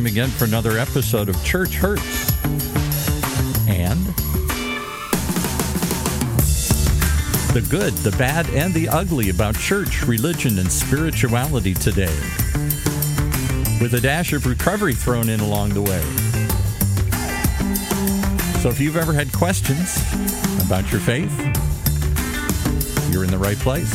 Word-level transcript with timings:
time 0.00 0.06
again 0.06 0.30
for 0.30 0.46
another 0.46 0.78
episode 0.78 1.28
of 1.28 1.44
Church 1.44 1.74
Hurts. 1.74 2.32
And 3.68 3.98
the 7.52 7.66
good, 7.68 7.92
the 7.98 8.14
bad, 8.16 8.48
and 8.50 8.72
the 8.72 8.88
ugly 8.88 9.28
about 9.28 9.58
church, 9.58 10.02
religion, 10.04 10.58
and 10.58 10.72
spirituality 10.72 11.74
today. 11.74 12.16
With 13.78 13.92
a 13.92 14.00
dash 14.00 14.32
of 14.32 14.46
recovery 14.46 14.94
thrown 14.94 15.28
in 15.28 15.40
along 15.40 15.74
the 15.74 15.82
way. 15.82 16.00
So 18.62 18.70
if 18.70 18.80
you've 18.80 18.96
ever 18.96 19.12
had 19.12 19.30
questions 19.34 19.98
about 20.64 20.90
your 20.90 21.02
faith, 21.02 21.38
you're 23.12 23.24
in 23.24 23.30
the 23.30 23.38
right 23.38 23.58
place. 23.58 23.92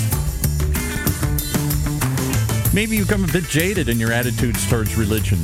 Maybe 2.76 2.98
you've 2.98 3.08
become 3.08 3.24
a 3.24 3.32
bit 3.34 3.46
jaded 3.46 3.90
in 3.90 4.00
your 4.00 4.12
attitudes 4.12 4.70
towards 4.70 4.96
religion. 4.98 5.40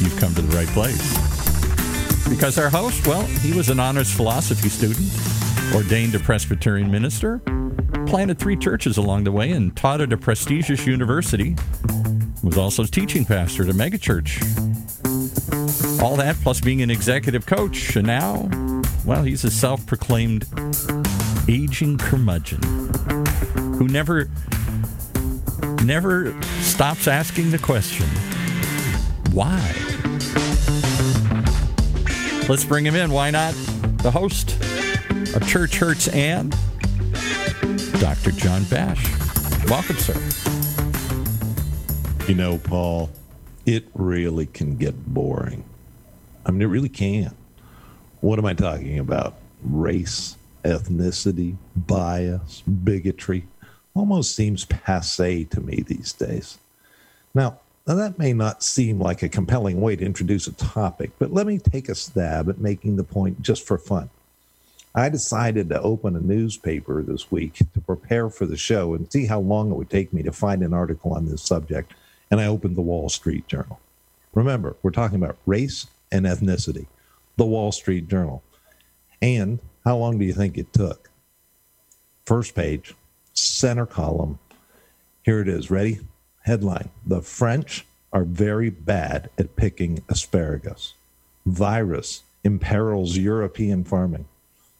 You've 0.00 0.16
come 0.18 0.34
to 0.34 0.42
the 0.42 0.56
right 0.56 0.68
place. 0.68 1.30
Because 2.28 2.58
our 2.58 2.70
host, 2.70 3.06
well, 3.06 3.22
he 3.22 3.52
was 3.52 3.70
an 3.70 3.80
honors 3.80 4.12
philosophy 4.12 4.68
student, 4.68 5.10
ordained 5.74 6.14
a 6.14 6.20
Presbyterian 6.20 6.90
minister, 6.90 7.40
planted 8.06 8.38
three 8.38 8.56
churches 8.56 8.96
along 8.96 9.24
the 9.24 9.32
way, 9.32 9.50
and 9.50 9.76
taught 9.76 10.00
at 10.00 10.12
a 10.12 10.16
prestigious 10.16 10.86
university. 10.86 11.56
Was 12.42 12.56
also 12.56 12.84
teaching 12.84 13.24
pastor 13.24 13.64
at 13.64 13.68
a 13.68 13.72
megachurch. 13.72 14.40
All 16.02 16.16
that 16.16 16.36
plus 16.36 16.60
being 16.60 16.80
an 16.82 16.90
executive 16.90 17.44
coach, 17.46 17.96
and 17.96 18.06
now, 18.06 18.48
well, 19.04 19.22
he's 19.22 19.44
a 19.44 19.50
self 19.50 19.84
proclaimed 19.86 20.46
aging 21.48 21.98
curmudgeon 21.98 22.62
who 23.74 23.88
never 23.88 24.28
never 25.84 26.34
stops 26.60 27.08
asking 27.08 27.50
the 27.50 27.58
question, 27.58 28.06
why? 29.32 29.60
Let's 32.48 32.64
bring 32.64 32.84
him 32.84 32.96
in. 32.96 33.10
Why 33.10 33.30
not? 33.30 33.54
The 33.98 34.10
host 34.10 34.56
of 35.34 35.46
Church 35.46 35.76
Hurts 35.76 36.08
and 36.08 36.50
Dr. 38.00 38.32
John 38.32 38.64
Bash. 38.64 39.06
Welcome, 39.68 39.96
sir. 39.96 40.18
You 42.26 42.34
know, 42.34 42.58
Paul, 42.58 43.10
it 43.66 43.86
really 43.94 44.46
can 44.46 44.76
get 44.76 44.96
boring. 45.06 45.64
I 46.44 46.50
mean, 46.50 46.62
it 46.62 46.66
really 46.66 46.88
can. 46.88 47.34
What 48.20 48.38
am 48.38 48.46
I 48.46 48.54
talking 48.54 48.98
about? 48.98 49.34
Race, 49.62 50.36
ethnicity, 50.64 51.56
bias, 51.76 52.62
bigotry 52.62 53.46
almost 53.94 54.34
seems 54.34 54.64
passe 54.64 55.44
to 55.44 55.60
me 55.60 55.84
these 55.86 56.12
days. 56.12 56.58
Now, 57.34 57.60
now, 57.90 57.96
that 57.96 58.20
may 58.20 58.32
not 58.32 58.62
seem 58.62 59.00
like 59.00 59.24
a 59.24 59.28
compelling 59.28 59.80
way 59.80 59.96
to 59.96 60.04
introduce 60.04 60.46
a 60.46 60.52
topic, 60.52 61.10
but 61.18 61.32
let 61.32 61.44
me 61.44 61.58
take 61.58 61.88
a 61.88 61.96
stab 61.96 62.48
at 62.48 62.60
making 62.60 62.94
the 62.94 63.02
point 63.02 63.42
just 63.42 63.66
for 63.66 63.78
fun. 63.78 64.10
I 64.94 65.08
decided 65.08 65.68
to 65.68 65.82
open 65.82 66.14
a 66.14 66.20
newspaper 66.20 67.02
this 67.02 67.32
week 67.32 67.54
to 67.54 67.80
prepare 67.80 68.30
for 68.30 68.46
the 68.46 68.56
show 68.56 68.94
and 68.94 69.10
see 69.10 69.26
how 69.26 69.40
long 69.40 69.72
it 69.72 69.74
would 69.74 69.90
take 69.90 70.12
me 70.12 70.22
to 70.22 70.30
find 70.30 70.62
an 70.62 70.72
article 70.72 71.14
on 71.14 71.26
this 71.26 71.42
subject, 71.42 71.92
and 72.30 72.40
I 72.40 72.46
opened 72.46 72.76
the 72.76 72.80
Wall 72.80 73.08
Street 73.08 73.48
Journal. 73.48 73.80
Remember, 74.34 74.76
we're 74.84 74.92
talking 74.92 75.20
about 75.20 75.38
race 75.44 75.88
and 76.12 76.26
ethnicity, 76.26 76.86
the 77.38 77.44
Wall 77.44 77.72
Street 77.72 78.06
Journal. 78.06 78.44
And 79.20 79.58
how 79.84 79.96
long 79.96 80.16
do 80.16 80.24
you 80.24 80.32
think 80.32 80.56
it 80.56 80.72
took? 80.72 81.10
First 82.24 82.54
page, 82.54 82.94
center 83.34 83.84
column. 83.84 84.38
Here 85.24 85.40
it 85.40 85.48
is. 85.48 85.72
Ready? 85.72 85.98
Headline 86.42 86.88
The 87.06 87.20
French 87.20 87.86
are 88.12 88.24
very 88.24 88.70
bad 88.70 89.30
at 89.38 89.56
picking 89.56 90.02
asparagus. 90.08 90.94
Virus 91.46 92.22
imperils 92.44 93.16
European 93.16 93.84
farming. 93.84 94.26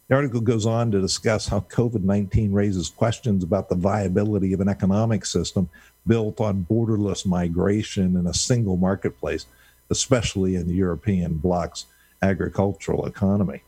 The 0.07 0.15
article 0.15 0.41
goes 0.41 0.65
on 0.65 0.91
to 0.91 0.99
discuss 0.99 1.47
how 1.47 1.61
COVID 1.61 2.03
19 2.03 2.51
raises 2.51 2.89
questions 2.89 3.43
about 3.43 3.69
the 3.69 3.75
viability 3.75 4.51
of 4.53 4.59
an 4.59 4.67
economic 4.67 5.25
system 5.25 5.69
built 6.05 6.41
on 6.41 6.65
borderless 6.69 7.25
migration 7.25 8.17
in 8.17 8.27
a 8.27 8.33
single 8.33 8.75
marketplace, 8.75 9.45
especially 9.89 10.55
in 10.55 10.67
the 10.67 10.73
European 10.73 11.35
bloc's 11.35 11.85
agricultural 12.21 13.05
economy. 13.05 13.63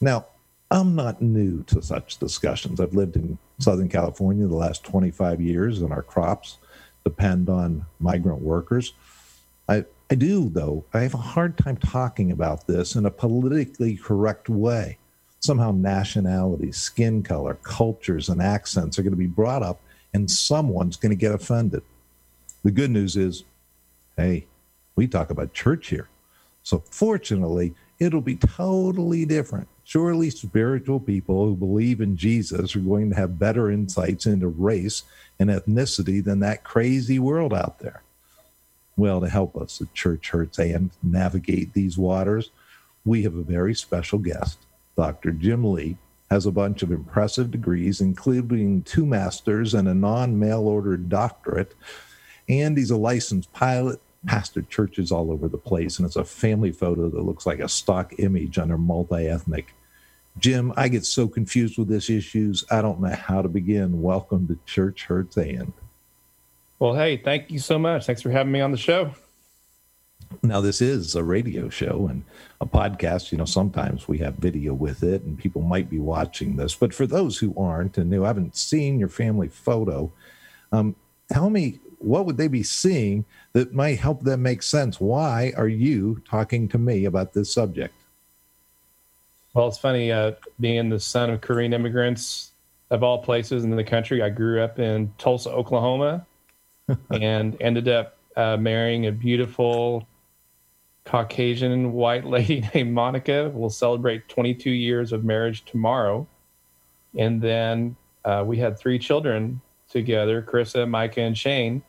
Now, 0.00 0.26
I'm 0.70 0.94
not 0.94 1.22
new 1.22 1.62
to 1.64 1.82
such 1.82 2.18
discussions. 2.18 2.80
I've 2.80 2.94
lived 2.94 3.16
in 3.16 3.38
Southern 3.58 3.88
California 3.88 4.46
the 4.46 4.54
last 4.54 4.84
25 4.84 5.40
years, 5.40 5.82
and 5.82 5.92
our 5.92 6.02
crops 6.02 6.58
depend 7.04 7.48
on 7.48 7.86
migrant 8.00 8.40
workers. 8.40 8.94
I, 9.68 9.84
I 10.10 10.14
do, 10.14 10.48
though, 10.48 10.84
I 10.92 11.00
have 11.00 11.14
a 11.14 11.18
hard 11.18 11.56
time 11.56 11.76
talking 11.76 12.32
about 12.32 12.66
this 12.66 12.94
in 12.94 13.06
a 13.06 13.10
politically 13.10 13.96
correct 13.96 14.48
way. 14.48 14.98
Somehow, 15.40 15.72
nationalities, 15.72 16.78
skin 16.78 17.22
color, 17.22 17.54
cultures, 17.62 18.28
and 18.28 18.40
accents 18.40 18.98
are 18.98 19.02
going 19.02 19.12
to 19.12 19.16
be 19.16 19.26
brought 19.26 19.62
up, 19.62 19.80
and 20.14 20.30
someone's 20.30 20.96
going 20.96 21.10
to 21.10 21.16
get 21.16 21.34
offended. 21.34 21.82
The 22.62 22.70
good 22.70 22.90
news 22.90 23.16
is 23.16 23.44
hey, 24.16 24.46
we 24.96 25.08
talk 25.08 25.30
about 25.30 25.52
church 25.52 25.88
here. 25.88 26.08
So, 26.62 26.82
fortunately, 26.90 27.74
it'll 27.98 28.20
be 28.20 28.36
totally 28.36 29.24
different. 29.24 29.68
Surely, 29.84 30.30
spiritual 30.30 30.98
people 30.98 31.44
who 31.44 31.54
believe 31.54 32.00
in 32.00 32.16
Jesus 32.16 32.74
are 32.74 32.80
going 32.80 33.10
to 33.10 33.16
have 33.16 33.38
better 33.38 33.70
insights 33.70 34.24
into 34.24 34.48
race 34.48 35.02
and 35.38 35.50
ethnicity 35.50 36.24
than 36.24 36.40
that 36.40 36.64
crazy 36.64 37.18
world 37.18 37.52
out 37.52 37.78
there. 37.80 38.02
Well, 38.96 39.20
to 39.20 39.28
help 39.28 39.56
us 39.56 39.80
at 39.82 39.92
Church 39.92 40.30
Hurts 40.30 40.58
and 40.58 40.90
navigate 41.02 41.74
these 41.74 41.98
waters, 41.98 42.50
we 43.04 43.22
have 43.24 43.34
a 43.34 43.42
very 43.42 43.74
special 43.74 44.18
guest. 44.18 44.58
Dr. 44.96 45.32
Jim 45.32 45.64
Lee 45.64 45.98
has 46.30 46.46
a 46.46 46.52
bunch 46.52 46.82
of 46.82 46.90
impressive 46.90 47.50
degrees, 47.50 48.00
including 48.00 48.82
two 48.82 49.04
masters 49.04 49.74
and 49.74 49.86
a 49.88 49.94
non 49.94 50.38
mail 50.38 50.60
order 50.60 50.96
doctorate. 50.96 51.74
And 52.48 52.76
he's 52.78 52.90
a 52.90 52.96
licensed 52.96 53.52
pilot, 53.52 54.00
pastored 54.26 54.68
churches 54.68 55.12
all 55.12 55.30
over 55.30 55.48
the 55.48 55.58
place, 55.58 55.98
and 55.98 56.06
it's 56.06 56.16
a 56.16 56.24
family 56.24 56.72
photo 56.72 57.08
that 57.08 57.22
looks 57.22 57.46
like 57.46 57.60
a 57.60 57.68
stock 57.68 58.14
image 58.18 58.58
under 58.58 58.78
multi 58.78 59.26
ethnic. 59.26 59.74
Jim, 60.38 60.72
I 60.76 60.88
get 60.88 61.04
so 61.04 61.28
confused 61.28 61.78
with 61.78 61.88
these 61.88 62.10
issues. 62.10 62.64
I 62.70 62.82
don't 62.82 63.00
know 63.00 63.14
how 63.14 63.42
to 63.42 63.48
begin. 63.48 64.02
Welcome 64.02 64.48
to 64.48 64.58
Church 64.66 65.04
Hurts 65.04 65.36
and. 65.36 65.72
Well, 66.80 66.94
hey, 66.94 67.16
thank 67.16 67.50
you 67.50 67.60
so 67.60 67.78
much. 67.78 68.06
Thanks 68.06 68.20
for 68.20 68.30
having 68.30 68.52
me 68.52 68.60
on 68.60 68.72
the 68.72 68.76
show. 68.76 69.12
Now, 70.42 70.60
this 70.60 70.80
is 70.80 71.14
a 71.14 71.22
radio 71.22 71.68
show 71.68 72.08
and 72.10 72.24
a 72.60 72.66
podcast. 72.66 73.30
You 73.30 73.38
know, 73.38 73.44
sometimes 73.44 74.08
we 74.08 74.18
have 74.18 74.34
video 74.34 74.74
with 74.74 75.02
it 75.02 75.22
and 75.22 75.38
people 75.38 75.62
might 75.62 75.88
be 75.88 76.00
watching 76.00 76.56
this. 76.56 76.74
But 76.74 76.92
for 76.92 77.06
those 77.06 77.38
who 77.38 77.54
aren't 77.56 77.96
and 77.98 78.12
who 78.12 78.22
haven't 78.22 78.56
seen 78.56 78.98
your 78.98 79.08
family 79.08 79.48
photo, 79.48 80.12
um, 80.72 80.96
tell 81.32 81.50
me 81.50 81.78
what 82.04 82.26
would 82.26 82.36
they 82.36 82.48
be 82.48 82.62
seeing 82.62 83.24
that 83.52 83.74
might 83.74 83.98
help 83.98 84.22
them 84.22 84.42
make 84.42 84.62
sense? 84.62 85.00
Why 85.00 85.52
are 85.56 85.68
you 85.68 86.22
talking 86.28 86.68
to 86.68 86.78
me 86.78 87.04
about 87.04 87.32
this 87.32 87.52
subject? 87.52 87.94
Well, 89.54 89.68
it's 89.68 89.78
funny, 89.78 90.10
uh, 90.10 90.32
being 90.58 90.88
the 90.88 90.98
son 90.98 91.30
of 91.30 91.40
Korean 91.40 91.72
immigrants 91.72 92.52
of 92.90 93.02
all 93.02 93.18
places 93.18 93.64
in 93.64 93.70
the 93.74 93.84
country. 93.84 94.22
I 94.22 94.28
grew 94.28 94.60
up 94.60 94.78
in 94.78 95.12
Tulsa, 95.18 95.50
Oklahoma, 95.50 96.26
and 97.10 97.56
ended 97.60 97.88
up 97.88 98.16
uh, 98.36 98.56
marrying 98.56 99.06
a 99.06 99.12
beautiful 99.12 100.06
Caucasian 101.04 101.92
white 101.92 102.24
lady 102.36 102.68
named 102.74 102.92
Monica. 102.92 103.50
We'll 103.54 103.70
celebrate 103.70 104.28
22 104.28 104.70
years 104.70 105.12
of 105.12 105.24
marriage 105.24 105.64
tomorrow. 105.64 106.26
And 107.16 107.40
then 107.40 107.96
uh, 108.24 108.42
we 108.46 108.58
had 108.58 108.78
three 108.78 108.98
children 108.98 109.60
together 109.88 110.42
Carissa, 110.42 110.88
Micah, 110.88 111.20
and 111.20 111.38
Shane. 111.38 111.82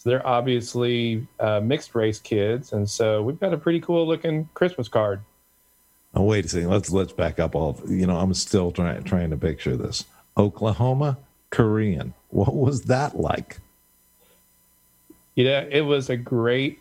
So 0.00 0.08
they're 0.08 0.26
obviously 0.26 1.26
uh, 1.38 1.60
mixed 1.60 1.94
race 1.94 2.18
kids, 2.18 2.72
and 2.72 2.88
so 2.88 3.22
we've 3.22 3.38
got 3.38 3.52
a 3.52 3.58
pretty 3.58 3.80
cool 3.80 4.08
looking 4.08 4.48
Christmas 4.54 4.88
card. 4.88 5.20
Oh, 6.14 6.22
wait 6.22 6.46
a 6.46 6.48
second. 6.48 6.70
Let's 6.70 6.90
let's 6.90 7.12
back 7.12 7.38
up. 7.38 7.54
All 7.54 7.78
you 7.86 8.06
know, 8.06 8.16
I'm 8.16 8.32
still 8.32 8.72
trying 8.72 9.04
trying 9.04 9.28
to 9.28 9.36
picture 9.36 9.76
this. 9.76 10.06
Oklahoma, 10.38 11.18
Korean. 11.50 12.14
What 12.30 12.54
was 12.54 12.84
that 12.84 13.20
like? 13.20 13.58
You 15.34 15.44
know, 15.44 15.68
it 15.70 15.82
was 15.82 16.08
a 16.08 16.16
great 16.16 16.78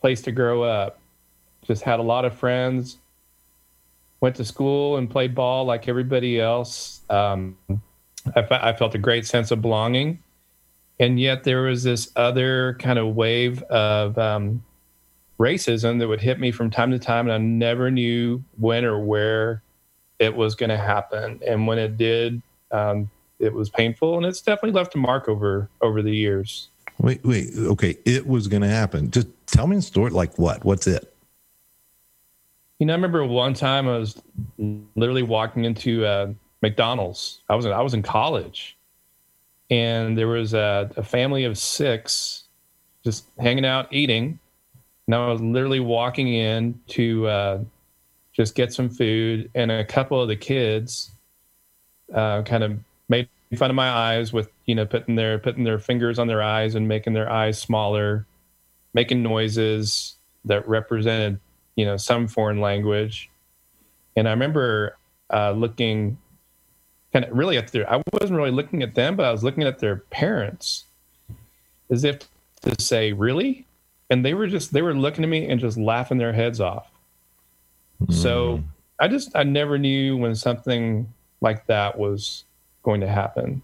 place 0.00 0.20
to 0.22 0.32
grow 0.32 0.64
up. 0.64 0.98
Just 1.62 1.84
had 1.84 2.00
a 2.00 2.02
lot 2.02 2.24
of 2.24 2.36
friends. 2.36 2.96
Went 4.20 4.34
to 4.34 4.44
school 4.44 4.96
and 4.96 5.08
played 5.08 5.32
ball 5.32 5.64
like 5.64 5.86
everybody 5.86 6.40
else. 6.40 7.02
Um, 7.08 7.56
I, 8.34 8.44
I 8.50 8.72
felt 8.72 8.96
a 8.96 8.98
great 8.98 9.28
sense 9.28 9.52
of 9.52 9.62
belonging 9.62 10.18
and 11.00 11.20
yet 11.20 11.44
there 11.44 11.62
was 11.62 11.82
this 11.82 12.10
other 12.16 12.74
kind 12.74 12.98
of 12.98 13.14
wave 13.14 13.62
of 13.64 14.18
um, 14.18 14.64
racism 15.38 15.98
that 15.98 16.08
would 16.08 16.20
hit 16.20 16.40
me 16.40 16.50
from 16.50 16.70
time 16.70 16.90
to 16.90 16.98
time, 16.98 17.26
and 17.26 17.32
I 17.32 17.38
never 17.38 17.90
knew 17.90 18.42
when 18.58 18.84
or 18.84 18.98
where 18.98 19.62
it 20.18 20.34
was 20.34 20.54
going 20.54 20.70
to 20.70 20.76
happen. 20.76 21.40
And 21.46 21.66
when 21.66 21.78
it 21.78 21.96
did, 21.96 22.42
um, 22.72 23.10
it 23.38 23.52
was 23.52 23.70
painful, 23.70 24.16
and 24.16 24.26
it's 24.26 24.40
definitely 24.40 24.72
left 24.72 24.94
a 24.94 24.98
mark 24.98 25.28
over 25.28 25.68
over 25.80 26.02
the 26.02 26.14
years. 26.14 26.68
Wait, 26.98 27.24
wait. 27.24 27.50
Okay, 27.56 27.96
it 28.04 28.26
was 28.26 28.48
going 28.48 28.62
to 28.62 28.68
happen. 28.68 29.10
Just 29.10 29.28
tell 29.46 29.66
me 29.66 29.76
the 29.76 29.82
story. 29.82 30.10
Like 30.10 30.36
what? 30.38 30.64
What's 30.64 30.86
it? 30.86 31.14
You 32.80 32.86
know, 32.86 32.92
I 32.92 32.96
remember 32.96 33.24
one 33.24 33.54
time 33.54 33.88
I 33.88 33.98
was 33.98 34.20
literally 34.58 35.22
walking 35.22 35.64
into 35.64 36.04
uh, 36.04 36.32
McDonald's. 36.62 37.40
I 37.48 37.54
was 37.54 37.64
in, 37.64 37.72
I 37.72 37.80
was 37.80 37.94
in 37.94 38.02
college, 38.02 38.76
and 39.70 40.16
there 40.16 40.28
was 40.28 40.54
a, 40.54 40.90
a 40.96 41.02
family 41.02 41.44
of 41.44 41.58
six 41.58 42.44
just 43.04 43.24
hanging 43.38 43.64
out 43.64 43.92
eating. 43.92 44.38
And 45.06 45.14
I 45.14 45.28
was 45.28 45.40
literally 45.40 45.80
walking 45.80 46.28
in 46.28 46.78
to 46.88 47.26
uh, 47.26 47.58
just 48.32 48.54
get 48.54 48.72
some 48.72 48.90
food, 48.90 49.50
and 49.54 49.70
a 49.70 49.84
couple 49.84 50.20
of 50.20 50.28
the 50.28 50.36
kids 50.36 51.10
uh, 52.14 52.42
kind 52.42 52.62
of 52.62 52.78
made 53.08 53.28
fun 53.56 53.70
of 53.70 53.76
my 53.76 53.88
eyes 53.88 54.32
with 54.32 54.50
you 54.66 54.74
know 54.74 54.84
putting 54.84 55.16
their 55.16 55.38
putting 55.38 55.64
their 55.64 55.78
fingers 55.78 56.18
on 56.18 56.26
their 56.26 56.42
eyes 56.42 56.74
and 56.74 56.86
making 56.86 57.14
their 57.14 57.30
eyes 57.30 57.58
smaller, 57.58 58.26
making 58.92 59.22
noises 59.22 60.16
that 60.44 60.68
represented 60.68 61.40
you 61.74 61.86
know 61.86 61.96
some 61.96 62.28
foreign 62.28 62.60
language. 62.60 63.30
And 64.14 64.28
I 64.28 64.32
remember 64.32 64.98
uh, 65.32 65.52
looking 65.52 66.18
kind 67.12 67.24
of 67.24 67.36
really 67.36 67.56
at 67.56 67.72
their 67.72 67.90
I 67.90 68.02
wasn't 68.12 68.36
really 68.38 68.50
looking 68.50 68.82
at 68.82 68.94
them, 68.94 69.16
but 69.16 69.26
I 69.26 69.32
was 69.32 69.44
looking 69.44 69.62
at 69.62 69.78
their 69.78 69.96
parents 69.96 70.84
as 71.90 72.04
if 72.04 72.20
to 72.62 72.80
say, 72.82 73.12
"Really?" 73.12 73.66
And 74.10 74.24
they 74.24 74.34
were 74.34 74.46
just 74.46 74.72
they 74.72 74.82
were 74.82 74.94
looking 74.94 75.24
at 75.24 75.30
me 75.30 75.48
and 75.48 75.60
just 75.60 75.78
laughing 75.78 76.18
their 76.18 76.32
heads 76.32 76.60
off. 76.60 76.90
Mm. 78.02 78.14
So 78.14 78.64
I 79.00 79.08
just 79.08 79.30
I 79.34 79.42
never 79.42 79.78
knew 79.78 80.16
when 80.16 80.34
something 80.34 81.12
like 81.40 81.66
that 81.66 81.98
was 81.98 82.44
going 82.82 83.00
to 83.00 83.08
happen. 83.08 83.62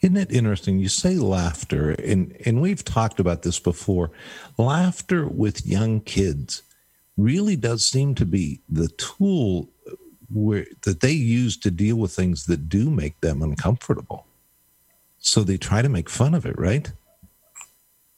Isn't 0.00 0.16
it 0.16 0.30
interesting? 0.30 0.78
You 0.78 0.88
say 0.88 1.16
laughter, 1.16 1.90
and, 1.90 2.36
and 2.46 2.60
we've 2.60 2.84
talked 2.84 3.18
about 3.18 3.42
this 3.42 3.58
before. 3.58 4.12
Laughter 4.56 5.26
with 5.26 5.66
young 5.66 6.00
kids 6.00 6.62
really 7.16 7.56
does 7.56 7.84
seem 7.84 8.14
to 8.14 8.24
be 8.24 8.60
the 8.68 8.88
tool 8.88 9.68
where, 10.30 10.66
that 10.82 11.00
they 11.00 11.12
use 11.12 11.56
to 11.58 11.70
deal 11.70 11.96
with 11.96 12.12
things 12.12 12.46
that 12.46 12.68
do 12.68 12.90
make 12.90 13.20
them 13.20 13.42
uncomfortable. 13.42 14.26
So 15.18 15.42
they 15.42 15.56
try 15.56 15.82
to 15.82 15.88
make 15.88 16.08
fun 16.08 16.34
of 16.34 16.46
it, 16.46 16.58
right? 16.58 16.90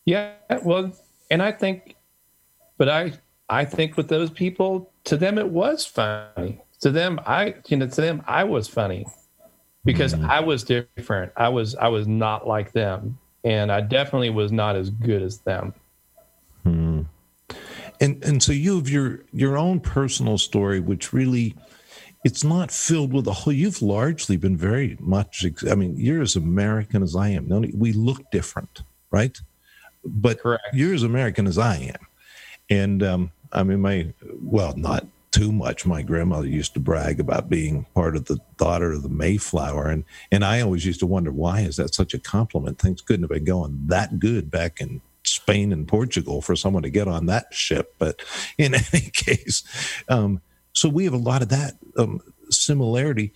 Yeah, 0.04 0.32
well, 0.62 0.92
and 1.30 1.42
I 1.42 1.52
think, 1.52 1.96
but 2.76 2.88
I 2.88 3.12
I 3.48 3.64
think 3.64 3.96
with 3.96 4.08
those 4.08 4.30
people, 4.30 4.90
to 5.04 5.16
them 5.16 5.38
it 5.38 5.48
was 5.48 5.84
funny. 5.84 6.60
To 6.80 6.90
them, 6.90 7.20
I 7.26 7.56
you 7.68 7.76
know, 7.76 7.86
to 7.86 8.00
them 8.00 8.22
I 8.26 8.44
was 8.44 8.68
funny 8.68 9.06
because 9.84 10.14
mm-hmm. 10.14 10.30
I 10.30 10.40
was 10.40 10.64
different. 10.64 11.32
I 11.36 11.48
was 11.48 11.74
I 11.74 11.88
was 11.88 12.06
not 12.06 12.46
like 12.46 12.72
them, 12.72 13.18
and 13.44 13.70
I 13.70 13.80
definitely 13.80 14.30
was 14.30 14.52
not 14.52 14.76
as 14.76 14.90
good 14.90 15.22
as 15.22 15.38
them. 15.38 15.74
Hmm. 16.64 17.02
And 18.00 18.22
and 18.24 18.42
so 18.42 18.52
you 18.52 18.76
have 18.76 18.88
your 18.88 19.20
your 19.32 19.56
own 19.56 19.80
personal 19.80 20.38
story, 20.38 20.80
which 20.80 21.12
really 21.12 21.54
it's 22.24 22.44
not 22.44 22.70
filled 22.70 23.12
with 23.12 23.26
a 23.26 23.32
whole. 23.32 23.52
You've 23.52 23.82
largely 23.82 24.36
been 24.36 24.56
very 24.56 24.96
much. 25.00 25.44
I 25.68 25.74
mean, 25.74 25.96
you're 25.96 26.22
as 26.22 26.36
American 26.36 27.02
as 27.02 27.16
I 27.16 27.30
am. 27.30 27.48
We 27.74 27.92
look 27.92 28.30
different, 28.30 28.82
right? 29.10 29.38
But 30.04 30.40
Correct. 30.40 30.64
you're 30.72 30.94
as 30.94 31.02
American 31.02 31.46
as 31.46 31.58
I 31.58 31.76
am, 31.76 32.06
and 32.68 33.02
um, 33.02 33.32
I 33.52 33.62
mean, 33.62 33.80
my 33.80 34.12
well, 34.42 34.74
not 34.76 35.06
too 35.30 35.52
much. 35.52 35.86
My 35.86 36.02
grandmother 36.02 36.46
used 36.46 36.74
to 36.74 36.80
brag 36.80 37.20
about 37.20 37.48
being 37.48 37.86
part 37.94 38.16
of 38.16 38.26
the 38.26 38.38
daughter 38.56 38.92
of 38.92 39.02
the 39.02 39.08
Mayflower, 39.08 39.88
and 39.88 40.04
and 40.30 40.44
I 40.44 40.60
always 40.60 40.84
used 40.84 41.00
to 41.00 41.06
wonder 41.06 41.32
why 41.32 41.60
is 41.60 41.76
that 41.76 41.94
such 41.94 42.14
a 42.14 42.18
compliment? 42.18 42.78
Things 42.78 43.00
couldn't 43.00 43.22
have 43.22 43.30
been 43.30 43.44
going 43.44 43.78
that 43.86 44.18
good 44.18 44.50
back 44.50 44.80
in 44.80 45.00
Spain 45.24 45.72
and 45.72 45.86
Portugal 45.86 46.42
for 46.42 46.56
someone 46.56 46.82
to 46.82 46.90
get 46.90 47.08
on 47.08 47.26
that 47.26 47.52
ship. 47.52 47.94
But 47.98 48.22
in 48.58 48.74
any 48.92 49.10
case, 49.10 49.62
um, 50.08 50.40
so 50.72 50.88
we 50.88 51.04
have 51.04 51.14
a 51.14 51.18
lot 51.18 51.42
of 51.42 51.48
that 51.48 51.74
um, 51.96 52.20
similarity. 52.50 53.32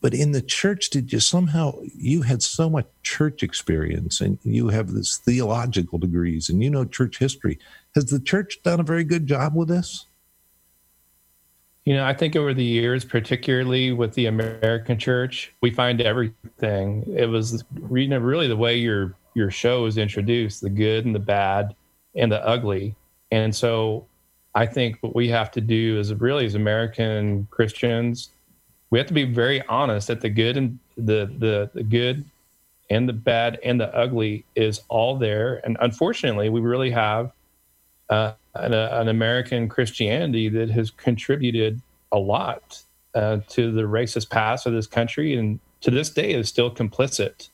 But 0.00 0.14
in 0.14 0.32
the 0.32 0.42
church, 0.42 0.90
did 0.90 1.12
you 1.12 1.20
somehow 1.20 1.80
you 1.96 2.22
had 2.22 2.42
so 2.42 2.68
much 2.68 2.86
church 3.02 3.42
experience, 3.42 4.20
and 4.20 4.38
you 4.42 4.68
have 4.68 4.92
this 4.92 5.16
theological 5.16 5.98
degrees, 5.98 6.48
and 6.48 6.62
you 6.62 6.70
know 6.70 6.84
church 6.84 7.18
history. 7.18 7.58
Has 7.94 8.06
the 8.06 8.20
church 8.20 8.62
done 8.62 8.78
a 8.78 8.84
very 8.84 9.04
good 9.04 9.26
job 9.26 9.54
with 9.54 9.68
this? 9.68 10.06
You 11.86 11.94
know, 11.94 12.04
I 12.04 12.14
think 12.14 12.36
over 12.36 12.52
the 12.52 12.64
years, 12.64 13.04
particularly 13.04 13.92
with 13.92 14.14
the 14.14 14.26
American 14.26 14.98
church, 14.98 15.54
we 15.62 15.70
find 15.70 16.00
everything. 16.00 17.04
It 17.16 17.26
was 17.26 17.64
you 17.92 18.08
know, 18.08 18.18
really 18.18 18.48
the 18.48 18.56
way 18.56 18.76
your 18.76 19.14
your 19.34 19.50
show 19.50 19.82
was 19.82 19.96
introduced, 19.96 20.60
the 20.60 20.70
good 20.70 21.06
and 21.06 21.14
the 21.14 21.20
bad 21.20 21.74
and 22.14 22.30
the 22.30 22.44
ugly. 22.46 22.96
And 23.30 23.54
so 23.54 24.06
I 24.56 24.64
think 24.64 24.96
what 25.02 25.14
we 25.14 25.28
have 25.28 25.50
to 25.52 25.60
do 25.60 26.00
is 26.00 26.12
really 26.14 26.46
as 26.46 26.54
American 26.54 27.46
Christians, 27.50 28.30
we 28.88 28.98
have 28.98 29.06
to 29.06 29.14
be 29.14 29.24
very 29.24 29.60
honest 29.66 30.08
that 30.08 30.22
the 30.22 30.30
good 30.30 30.56
and 30.56 30.78
the 30.96 31.30
the, 31.38 31.70
the 31.74 31.82
good 31.82 32.24
and 32.88 33.06
the 33.06 33.12
bad 33.12 33.58
and 33.62 33.78
the 33.78 33.94
ugly 33.94 34.46
is 34.54 34.80
all 34.88 35.18
there. 35.18 35.60
And 35.64 35.76
unfortunately, 35.80 36.48
we 36.48 36.60
really 36.60 36.90
have 36.90 37.32
uh, 38.08 38.32
an, 38.54 38.72
an, 38.72 39.08
American 39.08 39.68
Christianity 39.68 40.48
that 40.48 40.70
has 40.70 40.90
contributed 40.90 41.82
a 42.12 42.18
lot 42.18 42.82
uh, 43.14 43.38
to 43.48 43.72
the 43.72 43.82
racist 43.82 44.30
past 44.30 44.64
of 44.66 44.72
this 44.72 44.86
country, 44.86 45.36
and 45.36 45.58
to 45.80 45.90
this 45.90 46.08
day 46.08 46.32
is 46.32 46.48
still 46.48 46.72
complicit 46.72 47.48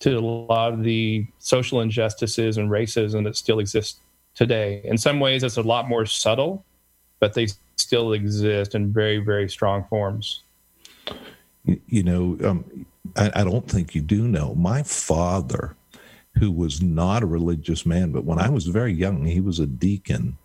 to 0.00 0.16
a 0.16 0.20
lot 0.20 0.72
of 0.72 0.82
the 0.82 1.26
social 1.38 1.80
injustices 1.80 2.56
and 2.56 2.70
racism 2.70 3.22
that 3.24 3.36
still 3.36 3.60
exist 3.60 4.00
today. 4.40 4.80
In 4.84 4.96
some 4.96 5.20
ways, 5.20 5.42
it's 5.42 5.58
a 5.58 5.62
lot 5.62 5.86
more 5.86 6.06
subtle, 6.06 6.64
but 7.18 7.34
they 7.34 7.48
still 7.76 8.14
exist 8.14 8.74
in 8.74 8.90
very, 8.90 9.18
very 9.18 9.50
strong 9.50 9.84
forms. 9.90 10.40
You 11.64 12.02
know, 12.02 12.38
um, 12.42 12.86
I, 13.16 13.30
I 13.34 13.44
don't 13.44 13.70
think 13.70 13.94
you 13.94 14.00
do 14.00 14.26
know. 14.26 14.54
My 14.54 14.82
father 14.82 15.76
who 16.36 16.50
was 16.50 16.80
not 16.80 17.22
a 17.22 17.26
religious 17.26 17.84
man, 17.84 18.12
but 18.12 18.24
when 18.24 18.38
I 18.38 18.48
was 18.48 18.66
very 18.66 18.94
young, 18.94 19.26
he 19.26 19.42
was 19.42 19.58
a 19.58 19.66
deacon 19.66 20.38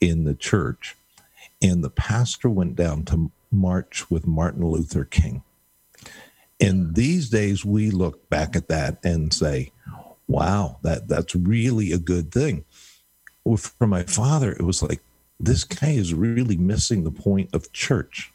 in 0.00 0.22
the 0.22 0.34
church. 0.34 0.96
And 1.60 1.82
the 1.82 1.90
pastor 1.90 2.48
went 2.48 2.76
down 2.76 3.04
to 3.06 3.32
march 3.50 4.08
with 4.08 4.28
Martin 4.28 4.64
Luther 4.64 5.04
King. 5.04 5.42
And 6.60 6.94
these 6.94 7.30
days, 7.30 7.64
we 7.64 7.90
look 7.90 8.28
back 8.28 8.54
at 8.54 8.68
that 8.68 9.04
and 9.04 9.34
say, 9.34 9.72
wow, 10.28 10.78
that, 10.82 11.08
that's 11.08 11.34
really 11.34 11.90
a 11.90 11.98
good 11.98 12.30
thing. 12.30 12.64
Well, 13.44 13.56
for 13.56 13.86
my 13.86 14.02
father, 14.02 14.52
it 14.52 14.62
was 14.62 14.82
like, 14.82 15.00
this 15.38 15.64
guy 15.64 15.90
is 15.90 16.12
really 16.12 16.56
missing 16.56 17.04
the 17.04 17.10
point 17.10 17.54
of 17.54 17.72
church. 17.72 18.32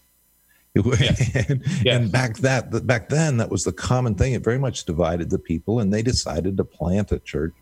and, 0.76 1.64
and, 1.88 2.12
back 2.12 2.36
that 2.38 2.86
back 2.86 3.08
then, 3.08 3.38
that 3.38 3.50
was 3.50 3.64
the 3.64 3.72
common 3.72 4.14
thing. 4.14 4.34
It 4.34 4.44
very 4.44 4.60
much 4.60 4.84
divided 4.84 5.30
the 5.30 5.40
people, 5.40 5.80
and 5.80 5.94
they 5.94 6.02
decided 6.02 6.58
to 6.58 6.66
plant 6.66 7.14
a 7.14 7.20
church. 7.20 7.54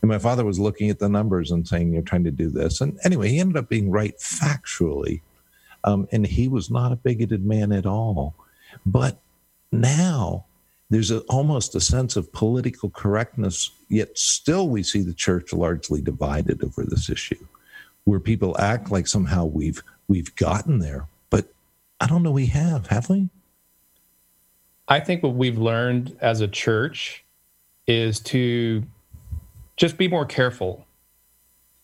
And 0.00 0.08
my 0.08 0.18
father 0.18 0.42
was 0.42 0.58
looking 0.58 0.88
at 0.88 0.98
the 0.98 1.08
numbers 1.10 1.50
and 1.50 1.68
saying, 1.68 1.92
"You're 1.92 2.00
trying 2.00 2.24
to 2.24 2.30
do 2.30 2.48
this." 2.48 2.80
And 2.80 2.98
anyway, 3.04 3.28
he 3.28 3.40
ended 3.40 3.58
up 3.58 3.68
being 3.68 3.90
right 3.90 4.16
factually, 4.18 5.20
um, 5.84 6.08
and 6.12 6.26
he 6.26 6.48
was 6.48 6.70
not 6.70 6.92
a 6.92 6.96
bigoted 6.96 7.44
man 7.44 7.72
at 7.72 7.84
all. 7.84 8.34
But 8.86 9.20
now 9.70 10.46
there's 10.90 11.10
a, 11.10 11.20
almost 11.22 11.74
a 11.74 11.80
sense 11.80 12.16
of 12.16 12.32
political 12.32 12.90
correctness, 12.90 13.70
yet 13.88 14.16
still 14.16 14.68
we 14.68 14.82
see 14.82 15.02
the 15.02 15.14
church 15.14 15.52
largely 15.52 16.00
divided 16.00 16.62
over 16.62 16.84
this 16.84 17.10
issue, 17.10 17.44
where 18.04 18.20
people 18.20 18.56
act 18.58 18.90
like 18.90 19.06
somehow 19.06 19.44
we've 19.44 19.82
we've 20.08 20.34
gotten 20.36 20.78
there 20.78 21.08
but 21.30 21.52
I 22.00 22.06
don't 22.06 22.22
know 22.22 22.30
we 22.30 22.46
have, 22.46 22.86
have 22.88 23.08
we? 23.08 23.28
I 24.88 25.00
think 25.00 25.22
what 25.22 25.34
we've 25.34 25.58
learned 25.58 26.16
as 26.20 26.40
a 26.40 26.48
church 26.48 27.24
is 27.86 28.20
to 28.20 28.84
just 29.76 29.98
be 29.98 30.08
more 30.08 30.26
careful. 30.26 30.86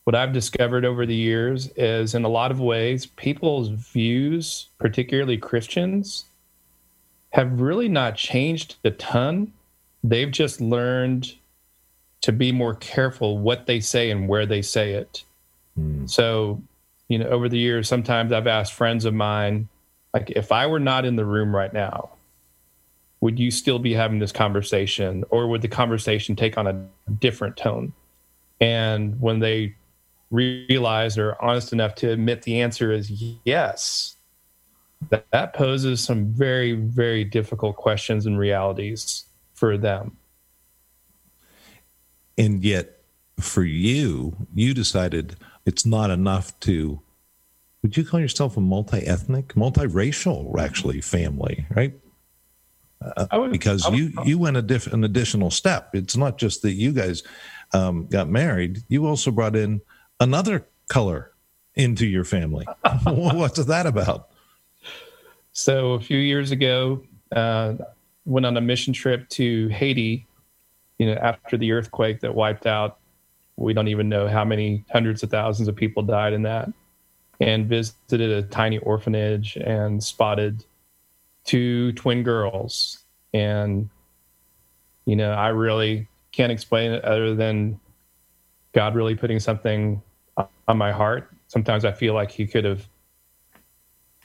What 0.05 0.15
I've 0.15 0.33
discovered 0.33 0.85
over 0.85 1.05
the 1.05 1.15
years 1.15 1.69
is, 1.75 2.15
in 2.15 2.23
a 2.23 2.29
lot 2.29 2.51
of 2.51 2.59
ways, 2.59 3.05
people's 3.05 3.69
views, 3.69 4.67
particularly 4.79 5.37
Christians, 5.37 6.25
have 7.33 7.59
really 7.59 7.89
not 7.89 8.15
changed 8.15 8.75
a 8.83 8.91
ton. 8.91 9.51
They've 10.03 10.31
just 10.31 10.61
learned 10.61 11.33
to 12.21 12.31
be 12.31 12.51
more 12.51 12.75
careful 12.75 13.37
what 13.37 13.65
they 13.65 13.79
say 13.79 14.11
and 14.11 14.29
where 14.29 14.45
they 14.45 14.61
say 14.61 14.93
it. 14.93 15.23
Mm. 15.77 16.09
So, 16.09 16.61
you 17.09 17.17
know, 17.17 17.25
over 17.27 17.49
the 17.49 17.57
years, 17.57 17.87
sometimes 17.87 18.31
I've 18.31 18.47
asked 18.47 18.73
friends 18.73 19.03
of 19.05 19.13
mine, 19.13 19.67
like, 20.13 20.31
if 20.35 20.51
I 20.51 20.67
were 20.67 20.79
not 20.79 21.05
in 21.05 21.15
the 21.15 21.25
room 21.25 21.55
right 21.55 21.73
now, 21.73 22.11
would 23.19 23.39
you 23.39 23.49
still 23.49 23.79
be 23.79 23.93
having 23.93 24.19
this 24.19 24.31
conversation 24.31 25.23
or 25.29 25.47
would 25.47 25.61
the 25.61 25.67
conversation 25.67 26.35
take 26.35 26.57
on 26.57 26.67
a 26.67 27.11
different 27.13 27.57
tone? 27.57 27.93
And 28.61 29.19
when 29.19 29.39
they 29.39 29.75
realize 30.29 31.17
or 31.17 31.35
honest 31.41 31.73
enough 31.73 31.95
to 31.95 32.11
admit 32.11 32.43
the 32.43 32.61
answer 32.61 32.91
is 32.91 33.09
yes, 33.43 34.12
that, 35.09 35.25
that 35.31 35.53
poses 35.53 36.03
some 36.03 36.25
very, 36.27 36.73
very 36.73 37.23
difficult 37.23 37.75
questions 37.75 38.25
and 38.25 38.37
realities 38.39 39.25
for 39.53 39.77
them. 39.77 40.17
and 42.37 42.63
yet 42.63 42.99
for 43.39 43.63
you, 43.63 44.35
you 44.53 44.73
decided 44.73 45.35
it's 45.65 45.85
not 45.85 46.09
enough 46.09 46.57
to. 46.61 47.01
Would 47.81 47.97
you 47.97 48.05
call 48.05 48.19
yourself 48.19 48.55
a 48.55 48.61
multi-ethnic, 48.61 49.55
multiracial, 49.55 50.57
actually, 50.57 51.01
family, 51.01 51.65
right? 51.75 51.93
Uh, 53.01 53.27
would, 53.33 53.51
because 53.51 53.89
would, 53.89 53.99
you 53.99 54.13
you 54.23 54.37
went 54.37 54.55
a 54.55 54.61
diff, 54.61 54.87
an 54.87 55.03
additional 55.03 55.51
step. 55.51 55.93
It's 55.93 56.15
not 56.15 56.37
just 56.37 56.61
that 56.61 56.71
you 56.71 56.93
guys 56.93 57.23
um, 57.73 58.07
got 58.07 58.29
married; 58.29 58.83
you 58.87 59.05
also 59.05 59.31
brought 59.31 59.55
in 59.55 59.81
another 60.19 60.65
color 60.87 61.33
into 61.75 62.05
your 62.05 62.23
family. 62.23 62.65
What's 63.03 63.63
that 63.65 63.85
about? 63.85 64.29
So 65.53 65.93
a 65.93 65.99
few 65.99 66.17
years 66.17 66.49
ago, 66.51 67.01
uh, 67.35 67.75
went 68.25 68.45
on 68.45 68.57
a 68.57 68.61
mission 68.61 68.91
trip 68.91 69.29
to 69.29 69.67
Haiti. 69.69 70.25
You 70.97 71.07
know, 71.07 71.13
after 71.13 71.57
the 71.57 71.71
earthquake 71.71 72.21
that 72.21 72.33
wiped 72.33 72.65
out, 72.65 72.99
we 73.55 73.73
don't 73.73 73.87
even 73.87 74.09
know 74.09 74.27
how 74.27 74.43
many 74.43 74.83
hundreds 74.91 75.21
of 75.21 75.29
thousands 75.29 75.67
of 75.67 75.75
people 75.75 76.01
died 76.01 76.33
in 76.33 76.41
that, 76.43 76.69
and 77.39 77.67
visited 77.67 78.31
a 78.31 78.43
tiny 78.43 78.79
orphanage 78.79 79.55
and 79.57 80.03
spotted 80.03 80.65
two 81.43 81.91
twin 81.93 82.23
girls. 82.23 83.03
And 83.33 83.89
you 85.05 85.15
know, 85.15 85.31
I 85.31 85.49
really 85.49 86.07
can't 86.31 86.51
explain 86.51 86.91
it 86.91 87.03
other 87.03 87.35
than 87.35 87.79
God 88.73 88.95
really 88.95 89.15
putting 89.15 89.39
something 89.39 90.01
on 90.67 90.77
my 90.77 90.91
heart. 90.91 91.29
Sometimes 91.47 91.85
I 91.85 91.91
feel 91.91 92.15
like 92.15 92.31
He 92.31 92.47
could 92.47 92.65
have 92.65 92.87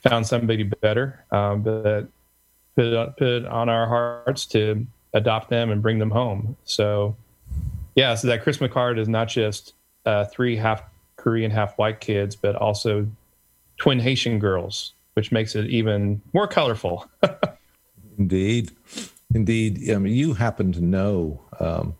found 0.03 0.25
somebody 0.25 0.63
better, 0.63 1.25
um, 1.31 1.61
but 1.61 2.07
put 2.75 2.85
it, 2.85 3.17
put 3.17 3.45
on 3.45 3.69
our 3.69 3.87
hearts 3.87 4.45
to 4.47 4.85
adopt 5.13 5.49
them 5.49 5.71
and 5.71 5.81
bring 5.81 5.99
them 5.99 6.11
home. 6.11 6.55
So, 6.63 7.15
yeah, 7.95 8.15
so 8.15 8.27
that 8.27 8.43
Christmas 8.43 8.71
card 8.71 8.99
is 8.99 9.07
not 9.07 9.27
just 9.27 9.73
uh, 10.05 10.25
three 10.25 10.55
half 10.55 10.83
Korean, 11.15 11.51
half 11.51 11.77
white 11.77 11.99
kids, 11.99 12.35
but 12.35 12.55
also 12.55 13.07
twin 13.77 13.99
Haitian 13.99 14.39
girls, 14.39 14.93
which 15.13 15.31
makes 15.31 15.55
it 15.55 15.65
even 15.67 16.21
more 16.33 16.47
colorful. 16.47 17.09
Indeed. 18.17 18.71
Indeed. 19.33 19.89
I 19.91 19.97
mean, 19.97 20.13
you 20.13 20.33
happen 20.33 20.71
to 20.73 20.81
know 20.81 21.41
um, 21.59 21.95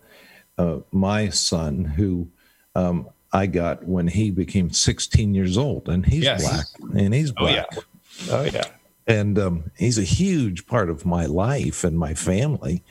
uh, 0.57 0.79
my 0.91 1.29
son, 1.29 1.85
who 1.85 2.27
um, 2.75 3.09
I 3.31 3.45
got 3.45 3.85
when 3.85 4.07
he 4.07 4.31
became 4.31 4.71
16 4.71 5.33
years 5.33 5.57
old, 5.57 5.87
and 5.89 6.05
he's 6.05 6.23
yes. 6.23 6.41
black, 6.41 6.65
and 6.99 7.13
he's 7.13 7.31
black. 7.31 7.67
Oh, 7.71 7.77
yeah. 7.77 8.31
Oh, 8.31 8.43
yeah 8.43 8.63
and 9.09 9.39
um, 9.39 9.71
he's 9.75 9.97
a 9.97 10.03
huge 10.03 10.67
part 10.67 10.87
of 10.87 11.03
my 11.03 11.25
life 11.25 11.83
and 11.83 11.97
my 11.97 12.13
family. 12.13 12.83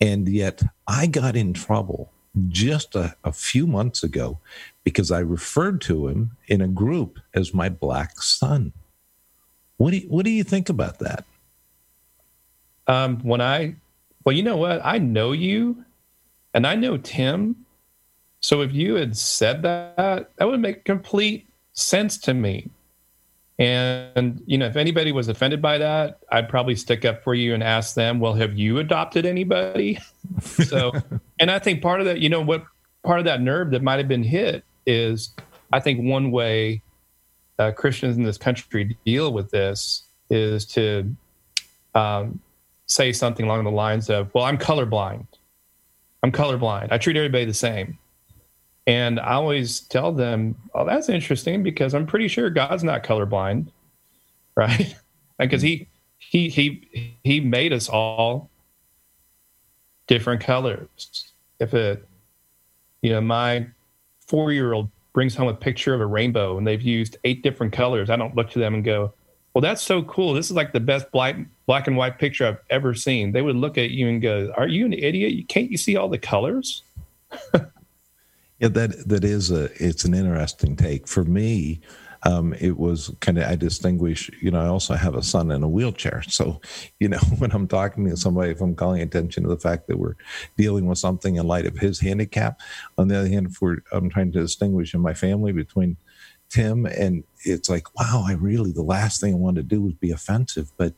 And 0.00 0.28
yet 0.28 0.60
I 0.88 1.06
got 1.06 1.36
in 1.36 1.54
trouble 1.54 2.10
just 2.48 2.96
a, 2.96 3.14
a, 3.22 3.32
few 3.32 3.66
months 3.66 4.02
ago 4.02 4.40
because 4.82 5.12
I 5.12 5.20
referred 5.20 5.80
to 5.82 6.08
him 6.08 6.32
in 6.48 6.60
a 6.60 6.66
group 6.66 7.20
as 7.32 7.54
my 7.54 7.68
black 7.68 8.20
son. 8.20 8.72
What 9.76 9.92
do 9.92 9.98
you, 9.98 10.08
what 10.08 10.24
do 10.24 10.30
you 10.32 10.42
think 10.42 10.68
about 10.68 10.98
that? 10.98 11.24
Um, 12.88 13.20
when 13.20 13.40
I, 13.40 13.76
well, 14.24 14.34
you 14.34 14.42
know 14.42 14.56
what? 14.56 14.80
I 14.84 14.98
know 14.98 15.30
you 15.30 15.84
and 16.54 16.66
I 16.66 16.74
know 16.74 16.96
Tim. 16.96 17.66
So 18.42 18.60
if 18.60 18.72
you 18.72 18.96
had 18.96 19.16
said 19.16 19.62
that, 19.62 20.30
that 20.36 20.44
would 20.44 20.60
make 20.60 20.84
complete 20.84 21.46
sense 21.72 22.18
to 22.18 22.34
me. 22.34 22.68
And, 23.58 24.42
you 24.46 24.58
know, 24.58 24.66
if 24.66 24.76
anybody 24.76 25.12
was 25.12 25.28
offended 25.28 25.62
by 25.62 25.78
that, 25.78 26.18
I'd 26.32 26.48
probably 26.48 26.74
stick 26.74 27.04
up 27.04 27.22
for 27.22 27.34
you 27.34 27.54
and 27.54 27.62
ask 27.62 27.94
them, 27.94 28.18
well, 28.18 28.34
have 28.34 28.58
you 28.58 28.78
adopted 28.78 29.24
anybody? 29.24 30.00
so, 30.40 30.90
and 31.38 31.50
I 31.50 31.60
think 31.60 31.82
part 31.82 32.00
of 32.00 32.06
that, 32.06 32.18
you 32.18 32.28
know, 32.28 32.40
what 32.40 32.64
part 33.04 33.20
of 33.20 33.24
that 33.26 33.40
nerve 33.40 33.70
that 33.70 33.82
might 33.82 33.98
have 33.98 34.08
been 34.08 34.24
hit 34.24 34.64
is 34.86 35.32
I 35.72 35.78
think 35.78 36.02
one 36.02 36.32
way 36.32 36.82
uh, 37.60 37.70
Christians 37.70 38.16
in 38.16 38.24
this 38.24 38.38
country 38.38 38.96
deal 39.06 39.32
with 39.32 39.52
this 39.52 40.02
is 40.30 40.66
to 40.66 41.14
um, 41.94 42.40
say 42.86 43.12
something 43.12 43.46
along 43.46 43.62
the 43.62 43.70
lines 43.70 44.10
of, 44.10 44.34
well, 44.34 44.44
I'm 44.44 44.58
colorblind. 44.58 45.26
I'm 46.24 46.32
colorblind. 46.32 46.88
I 46.90 46.98
treat 46.98 47.16
everybody 47.16 47.44
the 47.44 47.54
same. 47.54 47.98
And 48.86 49.20
I 49.20 49.34
always 49.34 49.80
tell 49.80 50.12
them, 50.12 50.56
"Oh, 50.74 50.84
that's 50.84 51.08
interesting 51.08 51.62
because 51.62 51.94
I'm 51.94 52.06
pretty 52.06 52.28
sure 52.28 52.50
God's 52.50 52.82
not 52.82 53.04
colorblind, 53.04 53.68
right? 54.56 54.94
because 55.38 55.62
he 55.62 55.88
he 56.18 56.48
he 56.48 57.16
he 57.24 57.40
made 57.40 57.72
us 57.72 57.88
all 57.88 58.50
different 60.06 60.40
colors. 60.40 61.32
If 61.60 61.74
it, 61.74 62.06
you 63.02 63.10
know, 63.10 63.20
my 63.20 63.66
four 64.26 64.52
year 64.52 64.72
old 64.72 64.90
brings 65.12 65.34
home 65.34 65.48
a 65.48 65.54
picture 65.54 65.94
of 65.94 66.00
a 66.00 66.06
rainbow 66.06 66.56
and 66.58 66.66
they've 66.66 66.82
used 66.82 67.18
eight 67.24 67.42
different 67.42 67.72
colors, 67.72 68.10
I 68.10 68.16
don't 68.16 68.34
look 68.34 68.50
to 68.50 68.58
them 68.58 68.74
and 68.74 68.84
go, 68.84 69.12
"Well, 69.54 69.62
that's 69.62 69.82
so 69.82 70.02
cool. 70.04 70.34
This 70.34 70.46
is 70.46 70.56
like 70.56 70.72
the 70.72 70.80
best 70.80 71.10
black 71.12 71.36
black 71.66 71.86
and 71.86 71.96
white 71.96 72.18
picture 72.18 72.46
I've 72.46 72.60
ever 72.70 72.94
seen." 72.94 73.32
They 73.32 73.42
would 73.42 73.56
look 73.56 73.78
at 73.78 73.90
you 73.90 74.08
and 74.08 74.20
go, 74.20 74.52
"Are 74.56 74.68
you 74.68 74.86
an 74.86 74.92
idiot? 74.92 75.48
Can't 75.48 75.70
you 75.70 75.76
see 75.76 75.96
all 75.96 76.08
the 76.08 76.18
colors?" 76.18 76.82
Yeah, 78.62 78.68
that 78.70 79.08
that 79.08 79.24
is 79.24 79.50
a 79.50 79.70
it's 79.84 80.04
an 80.04 80.14
interesting 80.14 80.76
take 80.76 81.08
for 81.08 81.24
me. 81.24 81.80
Um, 82.24 82.54
it 82.60 82.78
was 82.78 83.12
kind 83.20 83.38
of 83.38 83.44
I 83.50 83.56
distinguish. 83.56 84.30
You 84.42 84.52
know, 84.52 84.60
I 84.62 84.68
also 84.68 84.94
have 84.94 85.16
a 85.16 85.22
son 85.24 85.50
in 85.52 85.64
a 85.64 85.68
wheelchair, 85.68 86.22
so 86.28 86.60
you 87.00 87.08
know 87.08 87.18
when 87.38 87.52
I'm 87.52 87.68
talking 87.68 88.08
to 88.08 88.16
somebody, 88.16 88.52
if 88.52 88.62
I'm 88.62 88.76
calling 88.76 89.02
attention 89.02 89.44
to 89.44 89.50
the 89.50 89.58
fact 89.58 89.88
that 89.88 89.98
we're 89.98 90.16
dealing 90.56 90.86
with 90.86 90.98
something 90.98 91.36
in 91.36 91.46
light 91.48 91.66
of 91.66 91.78
his 91.78 92.00
handicap. 92.00 92.60
On 92.98 93.08
the 93.08 93.18
other 93.18 93.28
hand, 93.30 93.48
if 93.48 93.62
we're 93.62 93.78
I'm 93.92 94.10
trying 94.10 94.32
to 94.32 94.40
distinguish 94.42 94.94
in 94.94 95.02
my 95.02 95.14
family 95.14 95.52
between 95.52 95.96
Tim 96.50 96.86
and 96.86 97.24
it's 97.46 97.70
like, 97.70 97.94
wow, 97.98 98.24
I 98.28 98.34
really 98.34 98.72
the 98.72 98.82
last 98.84 99.20
thing 99.22 99.34
I 99.34 99.38
wanted 99.38 99.70
to 99.70 99.76
do 99.76 99.82
was 99.82 99.94
be 99.94 100.12
offensive, 100.12 100.72
but. 100.78 100.94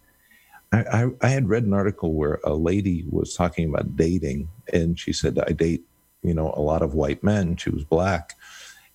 I, 0.73 0.85
I, 1.05 1.07
I 1.23 1.29
had 1.31 1.49
read 1.49 1.65
an 1.65 1.75
article 1.75 2.15
where 2.15 2.41
a 2.45 2.55
lady 2.55 3.07
was 3.11 3.35
talking 3.35 3.71
about 3.71 3.97
dating, 3.97 4.51
and 4.73 4.99
she 4.99 5.13
said, 5.15 5.39
"I 5.47 5.53
date 5.53 5.85
you 6.25 6.35
know, 6.35 6.53
a 6.57 6.61
lot 6.61 6.83
of 6.83 6.95
white 6.95 7.23
men. 7.23 7.57
She 7.57 7.71
was 7.71 7.85
black. 7.85 8.35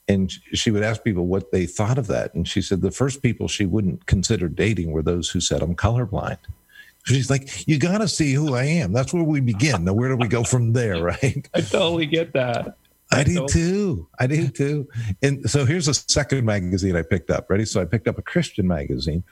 And 0.08 0.32
she 0.54 0.72
would 0.72 0.82
ask 0.82 1.04
people 1.04 1.28
what 1.28 1.52
they 1.52 1.68
thought 1.68 2.00
of 2.00 2.08
that. 2.08 2.34
And 2.34 2.48
she 2.48 2.64
said 2.64 2.82
the 2.82 2.90
first 2.90 3.22
people 3.22 3.48
she 3.48 3.68
wouldn't 3.68 4.08
consider 4.08 4.50
dating 4.50 4.92
were 4.92 5.04
those 5.04 5.30
who 5.30 5.40
said, 5.40 5.62
I'm 5.62 5.76
colorblind. 5.76 6.40
She's 7.06 7.30
like, 7.30 7.68
you 7.68 7.78
got 7.78 8.00
to 8.00 8.08
see 8.08 8.34
who 8.34 8.56
I 8.56 8.64
am. 8.64 8.92
That's 8.92 9.14
where 9.14 9.24
we 9.24 9.40
begin. 9.40 9.86
Now, 9.86 9.94
where 9.94 10.10
do 10.10 10.18
we 10.18 10.28
go 10.28 10.44
from 10.44 10.74
there, 10.74 11.02
right? 11.04 11.48
I 11.54 11.62
totally 11.62 12.08
get 12.08 12.34
that. 12.34 12.76
I, 13.12 13.22
I 13.22 13.24
do 13.24 13.48
too. 13.48 14.08
I 14.20 14.28
do 14.28 14.48
too. 14.50 14.88
And 15.22 15.50
so 15.50 15.66
here's 15.66 15.88
a 15.88 15.94
second 15.94 16.44
magazine 16.46 16.96
I 16.96 17.04
picked 17.04 17.30
up. 17.30 17.50
Ready? 17.50 17.66
So 17.66 17.82
I 17.82 17.86
picked 17.86 18.08
up 18.08 18.18
a 18.18 18.22
Christian 18.24 18.68
magazine. 18.68 19.24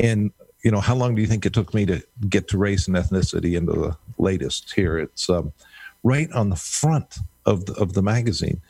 And, 0.00 0.30
you 0.64 0.70
know, 0.70 0.80
how 0.80 0.94
long 0.94 1.14
do 1.14 1.20
you 1.20 1.28
think 1.28 1.46
it 1.46 1.52
took 1.52 1.74
me 1.74 1.86
to 1.86 2.02
get 2.28 2.48
to 2.48 2.58
race 2.58 2.88
and 2.88 2.96
ethnicity 2.96 3.56
into 3.56 3.72
the 3.72 3.96
latest 4.18 4.72
here? 4.74 4.98
It's 4.98 5.28
um, 5.30 5.52
right 6.02 6.30
on 6.32 6.50
the 6.50 6.56
front 6.56 7.18
of 7.46 7.66
the, 7.66 7.74
of 7.74 7.92
the 7.94 8.02
magazine. 8.02 8.60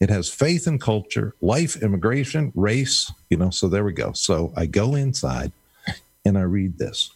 It 0.00 0.08
has 0.08 0.30
faith 0.30 0.66
and 0.66 0.80
culture, 0.80 1.34
life, 1.40 1.82
immigration, 1.82 2.52
race, 2.54 3.12
you 3.28 3.36
know, 3.36 3.50
so 3.50 3.68
there 3.68 3.84
we 3.84 3.92
go. 3.92 4.12
So 4.12 4.52
I 4.56 4.66
go 4.66 4.94
inside 4.94 5.52
and 6.24 6.38
I 6.38 6.42
read 6.42 6.78
this. 6.78 7.10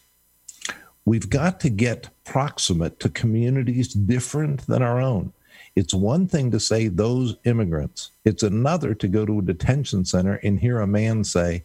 We've 1.06 1.28
got 1.28 1.60
to 1.60 1.70
get 1.70 2.08
proximate 2.24 3.00
to 3.00 3.08
communities 3.08 3.92
different 3.92 4.66
than 4.66 4.82
our 4.82 5.00
own. 5.00 5.32
It's 5.76 5.92
one 5.92 6.28
thing 6.28 6.50
to 6.50 6.60
say 6.60 6.88
those 6.88 7.36
immigrants, 7.44 8.10
it's 8.24 8.42
another 8.42 8.94
to 8.94 9.08
go 9.08 9.26
to 9.26 9.40
a 9.40 9.42
detention 9.42 10.04
center 10.04 10.34
and 10.42 10.58
hear 10.58 10.80
a 10.80 10.86
man 10.86 11.24
say, 11.24 11.64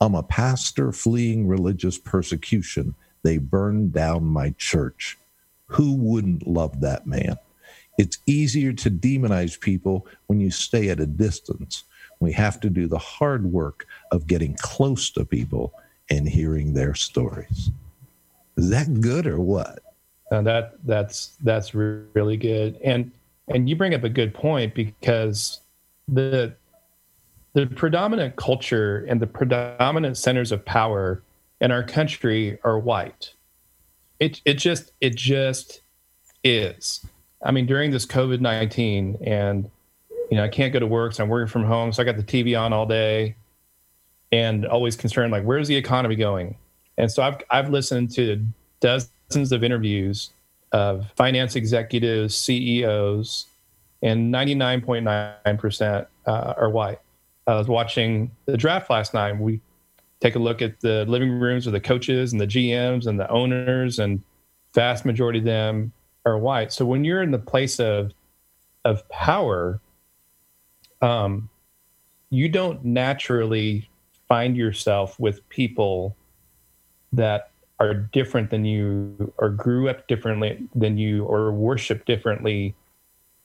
I'm 0.00 0.14
a 0.14 0.22
pastor 0.22 0.92
fleeing 0.92 1.46
religious 1.46 1.96
persecution. 1.96 2.94
They 3.22 3.38
burned 3.38 3.92
down 3.92 4.24
my 4.24 4.54
church. 4.58 5.18
Who 5.68 5.94
wouldn't 5.94 6.46
love 6.46 6.80
that 6.80 7.06
man? 7.06 7.36
It's 7.98 8.18
easier 8.26 8.72
to 8.72 8.90
demonize 8.90 9.58
people 9.58 10.06
when 10.26 10.40
you 10.40 10.50
stay 10.50 10.88
at 10.88 11.00
a 11.00 11.06
distance. 11.06 11.84
We 12.20 12.32
have 12.32 12.60
to 12.60 12.70
do 12.70 12.88
the 12.88 12.98
hard 12.98 13.52
work 13.52 13.86
of 14.10 14.26
getting 14.26 14.56
close 14.60 15.10
to 15.10 15.24
people 15.24 15.74
and 16.10 16.28
hearing 16.28 16.74
their 16.74 16.94
stories. 16.94 17.70
Is 18.56 18.70
that 18.70 19.00
good 19.00 19.26
or 19.26 19.40
what? 19.40 19.80
Uh, 20.30 20.42
that 20.42 20.74
that's 20.84 21.36
that's 21.42 21.74
really 21.74 22.36
good, 22.36 22.78
and 22.82 23.12
and 23.48 23.68
you 23.68 23.76
bring 23.76 23.94
up 23.94 24.04
a 24.04 24.08
good 24.08 24.32
point 24.32 24.74
because 24.74 25.60
the 26.08 26.54
the 27.52 27.66
predominant 27.66 28.36
culture 28.36 29.04
and 29.08 29.20
the 29.20 29.26
predominant 29.26 30.16
centers 30.16 30.50
of 30.50 30.64
power 30.64 31.22
in 31.60 31.70
our 31.70 31.82
country 31.82 32.58
are 32.64 32.78
white. 32.78 33.34
It 34.18 34.40
it 34.44 34.54
just 34.54 34.92
it 35.00 35.14
just 35.14 35.82
is. 36.42 37.04
I 37.42 37.50
mean, 37.50 37.66
during 37.66 37.90
this 37.90 38.06
COVID 38.06 38.40
19, 38.40 39.18
and, 39.24 39.70
you 40.30 40.36
know, 40.36 40.44
I 40.44 40.48
can't 40.48 40.72
go 40.72 40.78
to 40.78 40.86
work, 40.86 41.12
so 41.12 41.22
I'm 41.22 41.28
working 41.28 41.50
from 41.50 41.64
home. 41.64 41.92
So 41.92 42.02
I 42.02 42.06
got 42.06 42.16
the 42.16 42.22
TV 42.22 42.58
on 42.58 42.72
all 42.72 42.86
day 42.86 43.36
and 44.32 44.66
always 44.66 44.96
concerned, 44.96 45.32
like, 45.32 45.44
where's 45.44 45.68
the 45.68 45.76
economy 45.76 46.16
going? 46.16 46.56
And 46.98 47.10
so 47.10 47.22
I've, 47.22 47.36
I've 47.50 47.70
listened 47.70 48.10
to 48.12 48.44
dozens 48.80 49.52
of 49.52 49.62
interviews 49.62 50.30
of 50.72 51.06
finance 51.16 51.54
executives, 51.54 52.36
CEOs, 52.36 53.46
and 54.02 54.32
99.9% 54.34 56.06
uh, 56.26 56.54
are 56.56 56.70
white. 56.70 56.98
I 57.46 57.54
was 57.54 57.68
watching 57.68 58.30
the 58.46 58.56
draft 58.56 58.90
last 58.90 59.14
night. 59.14 59.38
We 59.38 59.60
take 60.20 60.34
a 60.34 60.38
look 60.38 60.62
at 60.62 60.80
the 60.80 61.04
living 61.06 61.38
rooms 61.38 61.66
of 61.66 61.72
the 61.72 61.80
coaches 61.80 62.32
and 62.32 62.40
the 62.40 62.46
GMs 62.46 63.06
and 63.06 63.20
the 63.20 63.28
owners, 63.30 63.98
and 63.98 64.22
vast 64.74 65.04
majority 65.04 65.38
of 65.38 65.44
them 65.44 65.92
are 66.24 66.38
white. 66.38 66.72
So 66.72 66.84
when 66.84 67.04
you're 67.04 67.22
in 67.22 67.30
the 67.30 67.38
place 67.38 67.78
of 67.78 68.12
of 68.84 69.08
power, 69.08 69.80
um, 71.00 71.48
you 72.30 72.48
don't 72.48 72.84
naturally 72.84 73.88
find 74.28 74.56
yourself 74.56 75.18
with 75.18 75.48
people 75.48 76.16
that 77.12 77.50
are 77.80 77.94
different 77.94 78.50
than 78.50 78.64
you 78.64 79.32
or 79.38 79.50
grew 79.50 79.88
up 79.88 80.06
differently 80.06 80.68
than 80.74 80.96
you 80.96 81.24
or 81.24 81.52
worship 81.52 82.04
differently 82.06 82.74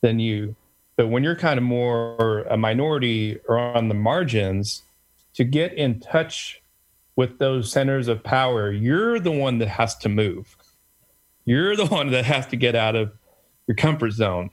than 0.01 0.19
you 0.19 0.55
but 0.95 1.07
when 1.07 1.23
you're 1.23 1.35
kind 1.35 1.57
of 1.57 1.63
more 1.63 2.41
a 2.49 2.57
minority 2.57 3.39
or 3.47 3.57
on 3.57 3.87
the 3.87 3.95
margins 3.95 4.83
to 5.33 5.43
get 5.43 5.73
in 5.73 5.99
touch 5.99 6.61
with 7.15 7.39
those 7.39 7.71
centers 7.71 8.07
of 8.07 8.23
power 8.23 8.71
you're 8.71 9.19
the 9.19 9.31
one 9.31 9.57
that 9.57 9.67
has 9.67 9.95
to 9.95 10.09
move 10.09 10.55
you're 11.49 11.75
the 11.75 11.85
one 11.87 12.11
that 12.11 12.25
has 12.25 12.45
to 12.47 12.55
get 12.55 12.75
out 12.75 12.95
of 12.95 13.11
your 13.67 13.75
comfort 13.75 14.11
zone 14.11 14.49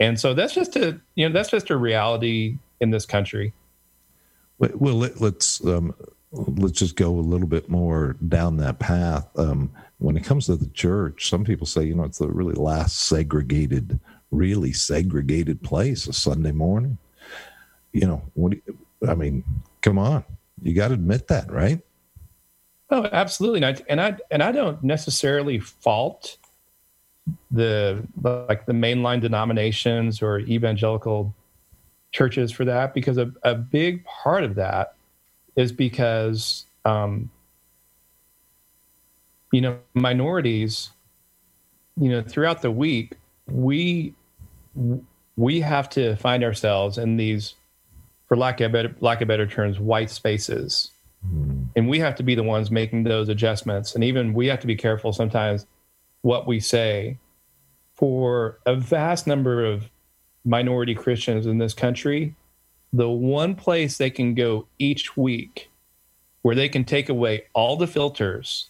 and 0.00 0.18
so 0.18 0.34
that's 0.34 0.54
just 0.54 0.76
a 0.76 1.00
you 1.14 1.28
know 1.28 1.32
that's 1.32 1.50
just 1.50 1.70
a 1.70 1.76
reality 1.76 2.58
in 2.80 2.90
this 2.90 3.06
country 3.06 3.52
well 4.58 4.94
let, 4.94 5.20
us 5.20 5.64
um, 5.66 5.94
let's 6.34 6.78
just 6.78 6.96
go 6.96 7.10
a 7.10 7.20
little 7.20 7.46
bit 7.46 7.68
more 7.68 8.16
down 8.28 8.56
that 8.58 8.78
path. 8.78 9.26
Um, 9.38 9.70
when 9.98 10.16
it 10.16 10.24
comes 10.24 10.46
to 10.46 10.56
the 10.56 10.68
church, 10.68 11.28
some 11.28 11.44
people 11.44 11.66
say, 11.66 11.84
you 11.84 11.94
know, 11.94 12.04
it's 12.04 12.18
the 12.18 12.28
really 12.28 12.54
last 12.54 13.00
segregated, 13.02 14.00
really 14.30 14.72
segregated 14.72 15.62
place, 15.62 16.06
a 16.06 16.12
Sunday 16.12 16.52
morning. 16.52 16.98
You 17.92 18.06
know, 18.06 18.22
what 18.34 18.52
you, 18.52 18.78
I 19.08 19.14
mean, 19.14 19.44
come 19.80 19.98
on, 19.98 20.24
you 20.62 20.74
got 20.74 20.88
to 20.88 20.94
admit 20.94 21.28
that, 21.28 21.50
right? 21.50 21.80
Oh, 22.90 23.08
absolutely. 23.12 23.62
And 23.62 23.66
I, 23.66 23.82
and 23.88 24.00
I 24.00 24.16
and 24.30 24.42
I 24.42 24.52
don't 24.52 24.82
necessarily 24.82 25.58
fault 25.58 26.36
the 27.50 28.06
like 28.22 28.66
the 28.66 28.72
mainline 28.72 29.20
denominations 29.20 30.20
or 30.20 30.40
evangelical 30.40 31.34
churches 32.12 32.52
for 32.52 32.64
that 32.64 32.94
because 32.94 33.18
a, 33.18 33.32
a 33.42 33.54
big 33.54 34.04
part 34.04 34.44
of 34.44 34.54
that 34.54 34.94
is 35.56 35.72
because 35.72 36.66
um, 36.84 37.30
you 39.52 39.60
know 39.60 39.78
minorities 39.94 40.90
you 41.96 42.10
know 42.10 42.22
throughout 42.22 42.62
the 42.62 42.70
week 42.70 43.14
we 43.46 44.14
we 45.36 45.60
have 45.60 45.88
to 45.88 46.16
find 46.16 46.44
ourselves 46.44 46.98
in 46.98 47.16
these 47.16 47.54
for 48.26 48.36
lack 48.36 48.60
of 48.60 48.72
better 48.72 48.94
lack 49.00 49.20
of 49.20 49.28
better 49.28 49.46
terms 49.46 49.78
white 49.80 50.10
spaces 50.10 50.90
mm. 51.26 51.66
and 51.76 51.88
we 51.88 51.98
have 51.98 52.14
to 52.14 52.22
be 52.22 52.34
the 52.34 52.42
ones 52.42 52.70
making 52.70 53.04
those 53.04 53.28
adjustments 53.28 53.94
and 53.94 54.04
even 54.04 54.34
we 54.34 54.46
have 54.46 54.60
to 54.60 54.66
be 54.66 54.76
careful 54.76 55.12
sometimes 55.12 55.66
what 56.22 56.46
we 56.46 56.60
say 56.60 57.18
for 57.94 58.58
a 58.66 58.74
vast 58.74 59.26
number 59.26 59.64
of 59.64 59.88
minority 60.44 60.94
christians 60.94 61.46
in 61.46 61.58
this 61.58 61.74
country 61.74 62.34
the 62.92 63.08
one 63.08 63.54
place 63.54 63.98
they 63.98 64.10
can 64.10 64.34
go 64.34 64.66
each 64.78 65.16
week 65.16 65.70
where 66.42 66.54
they 66.54 66.68
can 66.68 66.84
take 66.84 67.08
away 67.08 67.44
all 67.54 67.76
the 67.76 67.86
filters 67.86 68.68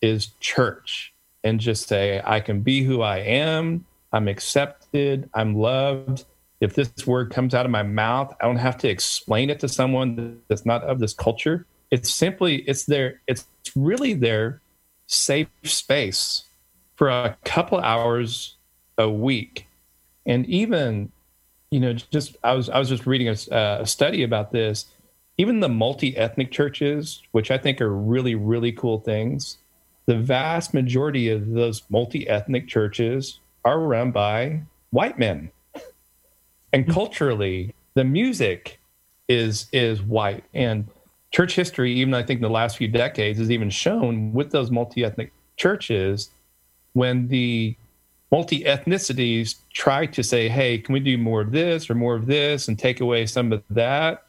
is 0.00 0.28
church 0.40 1.12
and 1.44 1.60
just 1.60 1.88
say, 1.88 2.20
I 2.24 2.40
can 2.40 2.60
be 2.60 2.82
who 2.82 3.02
I 3.02 3.18
am. 3.18 3.84
I'm 4.12 4.28
accepted. 4.28 5.28
I'm 5.34 5.54
loved. 5.56 6.24
If 6.60 6.74
this 6.74 7.06
word 7.06 7.30
comes 7.30 7.54
out 7.54 7.66
of 7.66 7.70
my 7.70 7.82
mouth, 7.82 8.34
I 8.40 8.46
don't 8.46 8.56
have 8.56 8.78
to 8.78 8.88
explain 8.88 9.50
it 9.50 9.60
to 9.60 9.68
someone 9.68 10.40
that's 10.48 10.66
not 10.66 10.82
of 10.84 10.98
this 10.98 11.12
culture. 11.12 11.66
It's 11.90 12.12
simply, 12.12 12.56
it's 12.62 12.84
their, 12.84 13.20
it's 13.26 13.46
really 13.74 14.14
their 14.14 14.60
safe 15.06 15.48
space 15.62 16.44
for 16.96 17.08
a 17.08 17.36
couple 17.44 17.78
hours 17.78 18.56
a 18.98 19.08
week. 19.08 19.66
And 20.26 20.44
even 20.46 21.12
you 21.70 21.80
know, 21.80 21.92
just 21.92 22.36
I 22.42 22.54
was 22.54 22.68
I 22.68 22.78
was 22.78 22.88
just 22.88 23.06
reading 23.06 23.28
a, 23.28 23.56
a 23.80 23.86
study 23.86 24.22
about 24.22 24.52
this. 24.52 24.86
Even 25.36 25.60
the 25.60 25.68
multi-ethnic 25.68 26.50
churches, 26.50 27.22
which 27.32 27.50
I 27.50 27.58
think 27.58 27.80
are 27.80 27.94
really 27.94 28.34
really 28.34 28.72
cool 28.72 29.00
things, 29.00 29.58
the 30.06 30.16
vast 30.16 30.74
majority 30.74 31.28
of 31.28 31.50
those 31.50 31.82
multi-ethnic 31.90 32.68
churches 32.68 33.38
are 33.64 33.80
run 33.80 34.10
by 34.10 34.62
white 34.90 35.18
men, 35.18 35.50
and 36.72 36.88
culturally, 36.88 37.74
the 37.94 38.04
music 38.04 38.80
is 39.28 39.66
is 39.72 40.02
white 40.02 40.44
and 40.54 40.88
church 41.30 41.54
history. 41.54 41.92
Even 41.92 42.14
I 42.14 42.22
think 42.22 42.38
in 42.38 42.42
the 42.42 42.50
last 42.50 42.76
few 42.76 42.88
decades 42.88 43.38
has 43.38 43.50
even 43.50 43.70
shown 43.70 44.32
with 44.32 44.50
those 44.50 44.70
multi-ethnic 44.70 45.32
churches 45.56 46.30
when 46.92 47.28
the 47.28 47.76
multi 48.30 48.64
ethnicities 48.64 49.56
try 49.72 50.06
to 50.06 50.22
say, 50.22 50.48
hey, 50.48 50.78
can 50.78 50.92
we 50.92 51.00
do 51.00 51.18
more 51.18 51.42
of 51.42 51.52
this 51.52 51.88
or 51.88 51.94
more 51.94 52.14
of 52.14 52.26
this 52.26 52.68
and 52.68 52.78
take 52.78 53.00
away 53.00 53.26
some 53.26 53.52
of 53.52 53.62
that? 53.70 54.24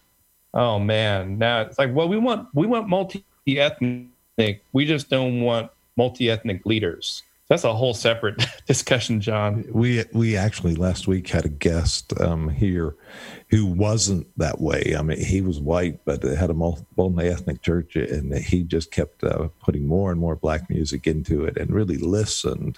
Oh 0.53 0.79
man, 0.79 1.38
now 1.38 1.62
it's 1.62 1.77
like, 1.77 1.93
well, 1.93 2.07
we 2.07 2.17
want 2.17 2.47
we 2.53 2.65
want 2.65 2.89
multi 2.89 3.23
ethnic. 3.47 4.63
We 4.73 4.85
just 4.85 5.09
don't 5.09 5.41
want 5.41 5.71
multi 5.95 6.29
ethnic 6.29 6.65
leaders. 6.65 7.23
That's 7.49 7.63
a 7.63 7.73
whole 7.73 7.95
separate 7.95 8.45
discussion, 8.67 9.21
John. 9.21 9.65
We 9.71 10.05
we 10.13 10.38
actually 10.38 10.75
last 10.75 11.07
week 11.07 11.27
had 11.29 11.45
a 11.45 11.49
guest 11.49 12.13
um, 12.21 12.47
here 12.49 12.95
who 13.49 13.65
wasn't 13.65 14.27
that 14.38 14.62
way. 14.62 14.93
I 14.95 15.01
mean, 15.01 15.19
he 15.19 15.41
was 15.41 15.59
white, 15.59 16.05
but 16.05 16.21
had 16.21 16.51
a 16.51 16.53
multi 16.53 17.27
ethnic 17.27 17.63
church, 17.63 17.95
and 17.95 18.35
he 18.35 18.62
just 18.62 18.91
kept 18.91 19.23
uh, 19.23 19.49
putting 19.63 19.88
more 19.88 20.12
and 20.12 20.21
more 20.21 20.35
black 20.35 20.69
music 20.69 21.07
into 21.07 21.43
it, 21.43 21.57
and 21.57 21.73
really 21.73 21.97
listened 21.97 22.77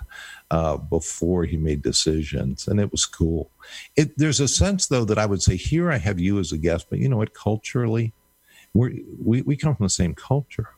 uh, 0.51 0.77
before 0.77 1.43
he 1.43 1.57
made 1.57 1.81
decisions, 1.81 2.65
and 2.65 2.79
it 2.79 2.93
was 2.93 3.05
cool. 3.05 3.51
It, 3.97 4.17
there's 4.17 4.39
a 4.39 4.47
sense, 4.47 4.87
though, 4.87 5.03
that 5.03 5.19
I 5.19 5.25
would 5.25 5.41
say 5.41 5.57
here 5.57 5.91
I 5.91 5.97
have 5.97 6.17
you 6.17 6.39
as 6.39 6.53
a 6.53 6.57
guest, 6.57 6.87
but 6.89 6.99
you 6.99 7.09
know 7.09 7.17
what? 7.17 7.33
Culturally, 7.33 8.13
we 8.73 9.03
we 9.41 9.57
come 9.57 9.75
from 9.75 9.85
the 9.85 9.89
same 9.89 10.15
culture. 10.15 10.69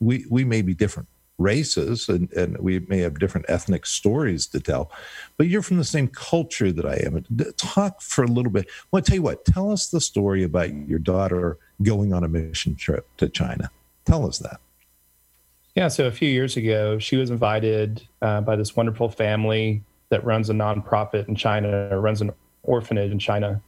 We 0.00 0.24
we 0.30 0.44
may 0.46 0.62
be 0.62 0.72
different 0.72 1.08
races 1.38 2.08
and, 2.08 2.32
and 2.32 2.56
we 2.58 2.78
may 2.80 2.98
have 2.98 3.18
different 3.18 3.46
ethnic 3.48 3.86
stories 3.86 4.46
to 4.46 4.60
tell, 4.60 4.90
but 5.36 5.48
you're 5.48 5.62
from 5.62 5.78
the 5.78 5.84
same 5.84 6.08
culture 6.08 6.70
that 6.70 6.86
I 6.86 7.02
am. 7.04 7.24
Talk 7.56 8.00
for 8.00 8.24
a 8.24 8.28
little 8.28 8.52
bit. 8.52 8.68
Well, 8.90 8.98
I 8.98 9.02
tell 9.02 9.16
you 9.16 9.22
what, 9.22 9.44
tell 9.44 9.72
us 9.72 9.88
the 9.88 10.00
story 10.00 10.44
about 10.44 10.72
your 10.72 10.98
daughter 11.00 11.58
going 11.82 12.12
on 12.12 12.24
a 12.24 12.28
mission 12.28 12.76
trip 12.76 13.08
to 13.16 13.28
China. 13.28 13.70
Tell 14.04 14.26
us 14.26 14.38
that. 14.38 14.60
Yeah, 15.74 15.88
so 15.88 16.06
a 16.06 16.12
few 16.12 16.28
years 16.28 16.56
ago, 16.56 17.00
she 17.00 17.16
was 17.16 17.30
invited 17.30 18.06
uh, 18.22 18.40
by 18.42 18.54
this 18.54 18.76
wonderful 18.76 19.08
family 19.08 19.82
that 20.10 20.24
runs 20.24 20.48
a 20.48 20.52
nonprofit 20.52 21.26
in 21.26 21.34
China, 21.34 21.88
or 21.90 22.00
runs 22.00 22.20
an 22.20 22.30
orphanage 22.62 23.10
in 23.10 23.18
China, 23.18 23.60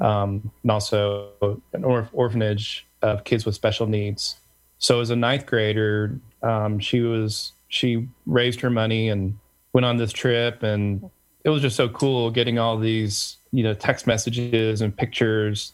um, 0.00 0.50
and 0.62 0.70
also 0.70 1.30
an 1.72 1.82
or- 1.82 2.10
orphanage 2.12 2.86
of 3.00 3.24
kids 3.24 3.46
with 3.46 3.54
special 3.54 3.86
needs. 3.86 4.36
So 4.78 5.00
as 5.00 5.10
a 5.10 5.16
ninth 5.16 5.46
grader, 5.46 6.18
um, 6.42 6.78
she 6.78 7.00
was 7.00 7.52
she 7.68 8.08
raised 8.26 8.60
her 8.60 8.70
money 8.70 9.08
and 9.08 9.38
went 9.72 9.84
on 9.84 9.96
this 9.96 10.12
trip, 10.12 10.62
and 10.62 11.10
it 11.44 11.50
was 11.50 11.62
just 11.62 11.76
so 11.76 11.88
cool 11.88 12.30
getting 12.30 12.58
all 12.58 12.78
these 12.78 13.36
you 13.52 13.62
know 13.62 13.74
text 13.74 14.06
messages 14.06 14.80
and 14.80 14.96
pictures, 14.96 15.72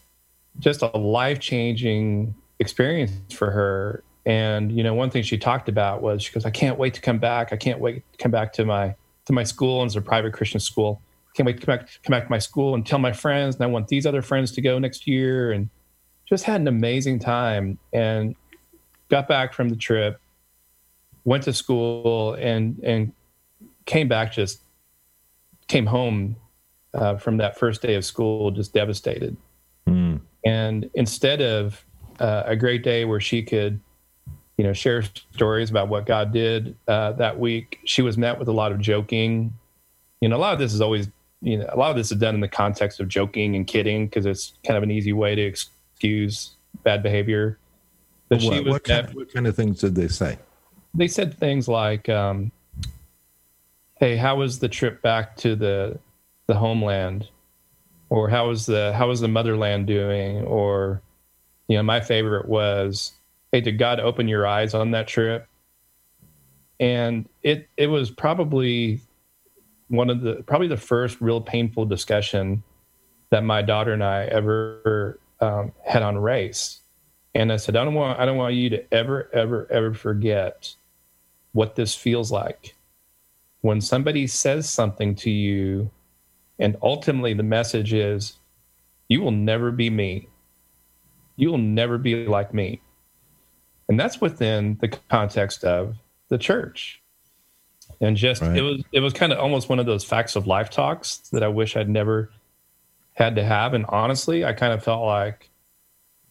just 0.59 0.81
a 0.81 0.97
life 0.97 1.39
changing 1.39 2.33
experience 2.59 3.11
for 3.33 3.51
her. 3.51 4.03
And 4.25 4.71
you 4.71 4.83
know, 4.83 4.93
one 4.93 5.09
thing 5.09 5.23
she 5.23 5.37
talked 5.37 5.67
about 5.67 6.01
was 6.01 6.23
she 6.23 6.31
goes, 6.31 6.45
"I 6.45 6.51
can't 6.51 6.79
wait 6.79 6.93
to 6.93 7.01
come 7.01 7.19
back. 7.19 7.51
I 7.51 7.57
can't 7.57 7.79
wait 7.79 8.03
to 8.13 8.17
come 8.17 8.31
back 8.31 8.53
to 8.53 8.65
my 8.65 8.95
to 9.25 9.33
my 9.33 9.43
school, 9.43 9.81
and 9.81 9.89
it's 9.89 9.95
a 9.95 10.01
private 10.01 10.33
Christian 10.33 10.59
school. 10.59 11.01
I 11.29 11.31
Can't 11.35 11.47
wait 11.47 11.59
to 11.59 11.65
come 11.65 11.77
back 11.77 11.89
come 12.03 12.11
back 12.11 12.23
to 12.25 12.31
my 12.31 12.39
school 12.39 12.73
and 12.73 12.85
tell 12.85 12.99
my 12.99 13.11
friends. 13.11 13.55
And 13.55 13.63
I 13.63 13.67
want 13.67 13.89
these 13.89 14.05
other 14.05 14.21
friends 14.21 14.51
to 14.53 14.61
go 14.61 14.79
next 14.79 15.07
year." 15.07 15.51
And 15.51 15.69
just 16.25 16.45
had 16.45 16.61
an 16.61 16.69
amazing 16.69 17.19
time. 17.19 17.77
And 17.91 18.35
got 19.09 19.27
back 19.27 19.53
from 19.53 19.69
the 19.69 19.75
trip, 19.75 20.19
went 21.23 21.43
to 21.43 21.53
school, 21.53 22.33
and 22.35 22.79
and 22.83 23.13
came 23.85 24.07
back 24.07 24.31
just 24.31 24.61
came 25.67 25.85
home 25.85 26.35
uh, 26.93 27.17
from 27.17 27.37
that 27.37 27.57
first 27.57 27.81
day 27.81 27.95
of 27.95 28.05
school 28.05 28.51
just 28.51 28.73
devastated. 28.73 29.35
Mm. 29.87 30.21
And 30.45 30.89
instead 30.93 31.41
of 31.41 31.83
uh, 32.19 32.43
a 32.45 32.55
great 32.55 32.83
day 32.83 33.05
where 33.05 33.19
she 33.19 33.41
could, 33.41 33.79
you 34.57 34.63
know, 34.63 34.73
share 34.73 35.03
stories 35.33 35.69
about 35.69 35.87
what 35.87 36.05
God 36.05 36.31
did 36.31 36.75
uh, 36.87 37.13
that 37.13 37.39
week, 37.39 37.79
she 37.85 38.01
was 38.01 38.17
met 38.17 38.37
with 38.37 38.47
a 38.47 38.51
lot 38.51 38.71
of 38.71 38.79
joking. 38.79 39.53
You 40.21 40.29
know, 40.29 40.35
a 40.35 40.37
lot 40.37 40.53
of 40.53 40.59
this 40.59 40.73
is 40.73 40.81
always, 40.81 41.09
you 41.41 41.57
know, 41.57 41.69
a 41.69 41.77
lot 41.77 41.89
of 41.89 41.97
this 41.97 42.11
is 42.11 42.17
done 42.17 42.35
in 42.35 42.41
the 42.41 42.47
context 42.47 42.99
of 42.99 43.07
joking 43.07 43.55
and 43.55 43.65
kidding 43.65 44.05
because 44.05 44.25
it's 44.25 44.53
kind 44.65 44.77
of 44.77 44.83
an 44.83 44.91
easy 44.91 45.13
way 45.13 45.35
to 45.35 45.41
excuse 45.41 46.51
bad 46.83 47.01
behavior. 47.03 47.57
What, 48.35 48.41
she 48.41 48.59
was 48.61 48.73
what, 48.73 48.83
kind, 48.83 49.13
what 49.13 49.33
kind 49.33 49.47
of 49.47 49.55
things 49.55 49.79
did 49.79 49.95
they 49.95 50.07
say? 50.07 50.37
They 50.93 51.07
said 51.07 51.37
things 51.37 51.67
like, 51.67 52.09
um, 52.09 52.51
"Hey, 53.95 54.15
how 54.15 54.37
was 54.37 54.59
the 54.59 54.69
trip 54.69 55.01
back 55.01 55.35
to 55.37 55.55
the 55.55 55.99
the 56.47 56.55
homeland 56.55 57.29
or 58.09 58.29
how 58.29 58.49
was 58.49 58.65
the 58.65 58.93
how 58.93 59.07
was 59.07 59.21
the 59.21 59.27
motherland 59.27 59.87
doing 59.87 60.43
or 60.43 61.01
you 61.69 61.77
know 61.77 61.83
my 61.83 62.01
favorite 62.01 62.45
was 62.49 63.13
hey 63.53 63.61
did 63.61 63.77
god 63.77 64.01
open 64.01 64.27
your 64.27 64.45
eyes 64.45 64.73
on 64.73 64.91
that 64.91 65.07
trip 65.07 65.47
and 66.81 67.29
it 67.43 67.69
it 67.77 67.87
was 67.87 68.11
probably 68.11 68.99
one 69.87 70.09
of 70.09 70.21
the 70.21 70.43
probably 70.47 70.67
the 70.67 70.75
first 70.75 71.21
real 71.21 71.39
painful 71.39 71.85
discussion 71.85 72.63
that 73.29 73.43
my 73.43 73.61
daughter 73.61 73.93
and 73.93 74.03
I 74.03 74.25
ever 74.25 75.19
um, 75.39 75.71
had 75.85 76.03
on 76.03 76.17
race. 76.17 76.81
And 77.35 77.51
I 77.51 77.57
said, 77.57 77.75
I 77.75 77.83
don't 77.83 77.93
want 77.93 78.19
I 78.19 78.25
don't 78.25 78.37
want 78.37 78.53
you 78.55 78.69
to 78.71 78.93
ever 78.93 79.29
ever 79.33 79.67
ever 79.71 79.93
forget 79.93 80.75
what 81.51 81.75
this 81.75 81.95
feels 81.95 82.31
like 82.31 82.75
when 83.61 83.79
somebody 83.79 84.27
says 84.27 84.69
something 84.69 85.15
to 85.15 85.29
you, 85.29 85.89
and 86.59 86.75
ultimately 86.81 87.33
the 87.33 87.43
message 87.43 87.93
is, 87.93 88.37
you 89.07 89.21
will 89.21 89.31
never 89.31 89.71
be 89.71 89.89
me. 89.89 90.27
You 91.37 91.49
will 91.49 91.57
never 91.59 91.97
be 91.97 92.25
like 92.27 92.53
me. 92.53 92.81
And 93.87 93.99
that's 93.99 94.19
within 94.19 94.77
the 94.81 94.89
context 95.09 95.63
of 95.63 95.95
the 96.27 96.37
church 96.37 97.01
and 98.01 98.17
just 98.17 98.41
right. 98.41 98.57
it 98.57 98.61
was 98.61 98.83
it 98.91 98.99
was 98.99 99.13
kind 99.13 99.31
of 99.31 99.39
almost 99.39 99.69
one 99.69 99.79
of 99.79 99.85
those 99.85 100.03
facts 100.03 100.35
of 100.35 100.45
life 100.45 100.69
talks 100.69 101.17
that 101.31 101.43
I 101.43 101.47
wish 101.47 101.77
I'd 101.77 101.89
never 101.89 102.31
had 103.13 103.35
to 103.35 103.43
have. 103.43 103.73
And 103.73 103.85
honestly, 103.87 104.43
I 104.43 104.53
kind 104.53 104.73
of 104.73 104.83
felt 104.83 105.05
like, 105.05 105.49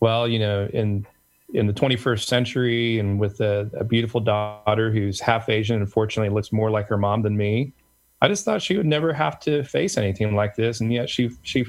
well, 0.02 0.26
you 0.26 0.40
know, 0.40 0.68
in 0.72 1.06
in 1.54 1.68
the 1.68 1.72
21st 1.72 2.24
century 2.24 2.98
and 2.98 3.20
with 3.20 3.40
a, 3.40 3.70
a 3.74 3.84
beautiful 3.84 4.20
daughter 4.20 4.90
who's 4.90 5.20
half 5.20 5.48
Asian 5.48 5.76
and 5.76 5.92
fortunately 5.92 6.34
looks 6.34 6.50
more 6.50 6.72
like 6.72 6.88
her 6.88 6.96
mom 6.96 7.22
than 7.22 7.36
me, 7.36 7.72
I 8.20 8.26
just 8.26 8.44
thought 8.44 8.62
she 8.62 8.76
would 8.76 8.86
never 8.86 9.12
have 9.12 9.38
to 9.40 9.62
face 9.62 9.96
anything 9.96 10.34
like 10.34 10.56
this, 10.56 10.80
and 10.80 10.92
yet 10.92 11.08
she 11.08 11.30
she 11.42 11.66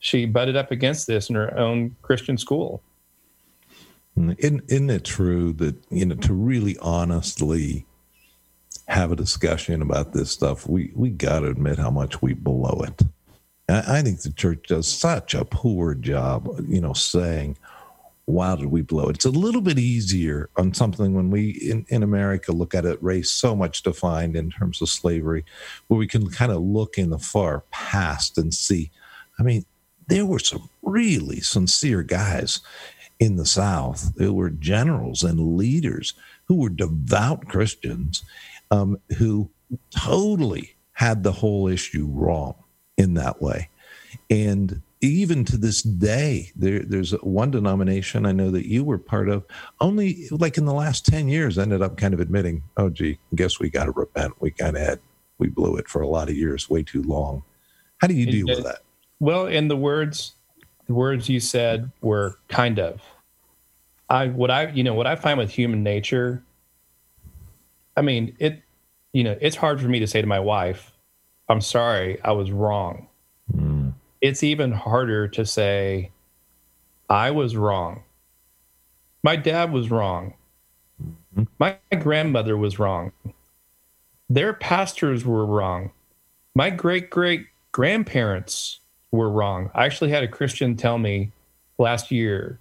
she 0.00 0.26
butted 0.26 0.56
up 0.56 0.72
against 0.72 1.06
this 1.06 1.28
in 1.30 1.36
her 1.36 1.56
own 1.56 1.94
Christian 2.02 2.36
school. 2.36 2.82
Isn't, 4.16 4.64
isn't 4.68 4.90
it 4.90 5.04
true 5.04 5.52
that 5.54 5.76
you 5.90 6.06
know 6.06 6.16
to 6.16 6.34
really 6.34 6.76
honestly 6.78 7.86
have 8.88 9.12
a 9.12 9.16
discussion 9.16 9.80
about 9.80 10.12
this 10.12 10.32
stuff, 10.32 10.66
we 10.66 10.90
we 10.96 11.08
got 11.08 11.40
to 11.40 11.46
admit 11.46 11.78
how 11.78 11.90
much 11.90 12.20
we 12.20 12.34
blow 12.34 12.82
it. 12.84 13.00
I, 13.68 14.02
think 14.02 14.20
the 14.20 14.32
church 14.32 14.66
does 14.68 14.86
such 14.86 15.34
a 15.34 15.44
poor 15.44 15.94
job, 15.94 16.48
you 16.68 16.80
know, 16.80 16.92
saying, 16.92 17.56
"Wow, 18.26 18.56
did 18.56 18.66
we 18.66 18.82
blow 18.82 19.08
it?" 19.08 19.16
It's 19.16 19.24
a 19.24 19.30
little 19.30 19.62
bit 19.62 19.78
easier 19.78 20.50
on 20.56 20.74
something 20.74 21.14
when 21.14 21.30
we 21.30 21.50
in, 21.50 21.86
in 21.88 22.02
America 22.02 22.52
look 22.52 22.74
at 22.74 22.84
it, 22.84 23.02
race 23.02 23.30
so 23.30 23.56
much 23.56 23.82
defined 23.82 24.36
in 24.36 24.50
terms 24.50 24.82
of 24.82 24.90
slavery, 24.90 25.44
where 25.88 25.98
we 25.98 26.06
can 26.06 26.28
kind 26.28 26.52
of 26.52 26.60
look 26.60 26.98
in 26.98 27.10
the 27.10 27.18
far 27.18 27.64
past 27.70 28.36
and 28.36 28.52
see. 28.52 28.90
I 29.38 29.42
mean, 29.42 29.64
there 30.08 30.26
were 30.26 30.38
some 30.38 30.68
really 30.82 31.40
sincere 31.40 32.02
guys 32.02 32.60
in 33.18 33.36
the 33.36 33.46
South. 33.46 34.14
There 34.14 34.32
were 34.32 34.50
generals 34.50 35.22
and 35.22 35.56
leaders 35.56 36.12
who 36.46 36.56
were 36.56 36.68
devout 36.68 37.48
Christians 37.48 38.22
um, 38.70 38.98
who 39.16 39.48
totally 39.90 40.74
had 40.92 41.22
the 41.22 41.32
whole 41.32 41.66
issue 41.66 42.06
wrong 42.12 42.54
in 42.96 43.14
that 43.14 43.40
way. 43.40 43.68
And 44.30 44.82
even 45.00 45.44
to 45.46 45.56
this 45.56 45.82
day, 45.82 46.50
there, 46.56 46.80
there's 46.80 47.12
one 47.22 47.50
denomination 47.50 48.24
I 48.24 48.32
know 48.32 48.50
that 48.50 48.66
you 48.66 48.84
were 48.84 48.98
part 48.98 49.28
of, 49.28 49.44
only 49.80 50.28
like 50.30 50.56
in 50.56 50.64
the 50.64 50.72
last 50.72 51.04
10 51.06 51.28
years, 51.28 51.58
ended 51.58 51.82
up 51.82 51.96
kind 51.96 52.14
of 52.14 52.20
admitting, 52.20 52.62
oh, 52.76 52.88
gee, 52.88 53.18
I 53.32 53.36
guess 53.36 53.60
we 53.60 53.68
got 53.68 53.84
to 53.84 53.92
repent. 53.92 54.40
We 54.40 54.50
kind 54.50 54.76
of 54.76 54.82
had, 54.82 55.00
we 55.38 55.48
blew 55.48 55.76
it 55.76 55.88
for 55.88 56.00
a 56.00 56.08
lot 56.08 56.28
of 56.28 56.36
years, 56.36 56.70
way 56.70 56.82
too 56.82 57.02
long. 57.02 57.42
How 57.98 58.06
do 58.06 58.14
you 58.14 58.26
deal 58.26 58.46
with 58.46 58.64
that? 58.64 58.80
Well, 59.20 59.46
in 59.46 59.68
the 59.68 59.76
words, 59.76 60.32
the 60.86 60.94
words 60.94 61.28
you 61.28 61.40
said 61.40 61.90
were 62.00 62.38
kind 62.48 62.78
of. 62.78 63.02
I, 64.08 64.28
what 64.28 64.50
I, 64.50 64.68
you 64.68 64.84
know, 64.84 64.94
what 64.94 65.06
I 65.06 65.16
find 65.16 65.38
with 65.38 65.50
human 65.50 65.82
nature 65.82 66.42
I 67.96 68.02
mean, 68.02 68.36
it, 68.38 68.62
you 69.12 69.24
know, 69.24 69.36
it's 69.40 69.56
hard 69.56 69.80
for 69.80 69.88
me 69.88 70.00
to 70.00 70.06
say 70.06 70.20
to 70.20 70.26
my 70.26 70.40
wife, 70.40 70.92
I'm 71.48 71.60
sorry, 71.60 72.20
I 72.22 72.32
was 72.32 72.50
wrong. 72.50 73.08
Mm. 73.54 73.94
It's 74.20 74.42
even 74.42 74.72
harder 74.72 75.28
to 75.28 75.44
say, 75.44 76.10
I 77.08 77.30
was 77.30 77.56
wrong. 77.56 78.02
My 79.22 79.36
dad 79.36 79.72
was 79.72 79.90
wrong. 79.90 80.34
Mm-hmm. 81.02 81.44
My 81.58 81.78
grandmother 81.98 82.56
was 82.56 82.78
wrong. 82.78 83.12
Their 84.30 84.54
pastors 84.54 85.24
were 85.24 85.44
wrong. 85.44 85.92
My 86.54 86.70
great 86.70 87.10
great 87.10 87.46
grandparents 87.72 88.80
were 89.10 89.30
wrong. 89.30 89.70
I 89.74 89.84
actually 89.84 90.10
had 90.10 90.24
a 90.24 90.28
Christian 90.28 90.76
tell 90.76 90.98
me 90.98 91.32
last 91.78 92.10
year 92.10 92.58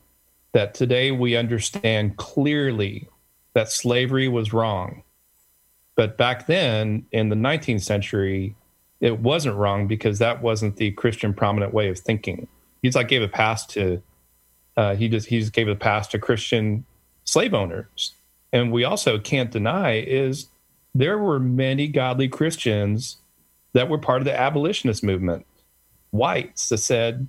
that 0.54 0.74
today 0.74 1.12
we 1.12 1.36
understand 1.36 2.18
clearly 2.18 3.08
that 3.54 3.72
slavery 3.72 4.28
was 4.28 4.54
wrong. 4.54 5.04
But 5.96 6.18
back 6.18 6.48
then 6.48 7.06
in 7.12 7.30
the 7.30 7.36
19th 7.36 7.82
century, 7.82 8.56
it 9.04 9.20
wasn't 9.20 9.58
wrong 9.58 9.86
because 9.86 10.20
that 10.20 10.42
wasn't 10.42 10.78
the 10.78 10.92
Christian 10.92 11.34
prominent 11.34 11.74
way 11.74 11.90
of 11.90 12.00
thinking. 12.00 12.48
He's 12.82 12.96
like 12.96 13.10
gave 13.10 13.22
a 13.22 13.28
pass 13.28 13.66
to 13.68 14.02
uh, 14.78 14.96
he 14.96 15.10
just 15.10 15.28
he 15.28 15.40
just 15.42 15.52
gave 15.52 15.68
a 15.68 15.76
pass 15.76 16.08
to 16.08 16.20
Christian 16.20 16.86
slave 17.26 17.54
owners. 17.54 18.14
And 18.54 18.72
we 18.72 18.86
also 18.86 19.20
can't 19.20 19.52
deny 19.52 20.00
is 20.00 20.48
there 20.96 21.18
were 21.18 21.40
many 21.40 21.88
godly 21.88 22.30
Christians 22.30 23.18
that 23.74 23.90
were 23.90 23.98
part 23.98 24.22
of 24.22 24.26
the 24.26 24.40
abolitionist 24.40 25.04
movement, 25.04 25.46
whites 26.12 26.70
that 26.70 26.78
said, 26.78 27.28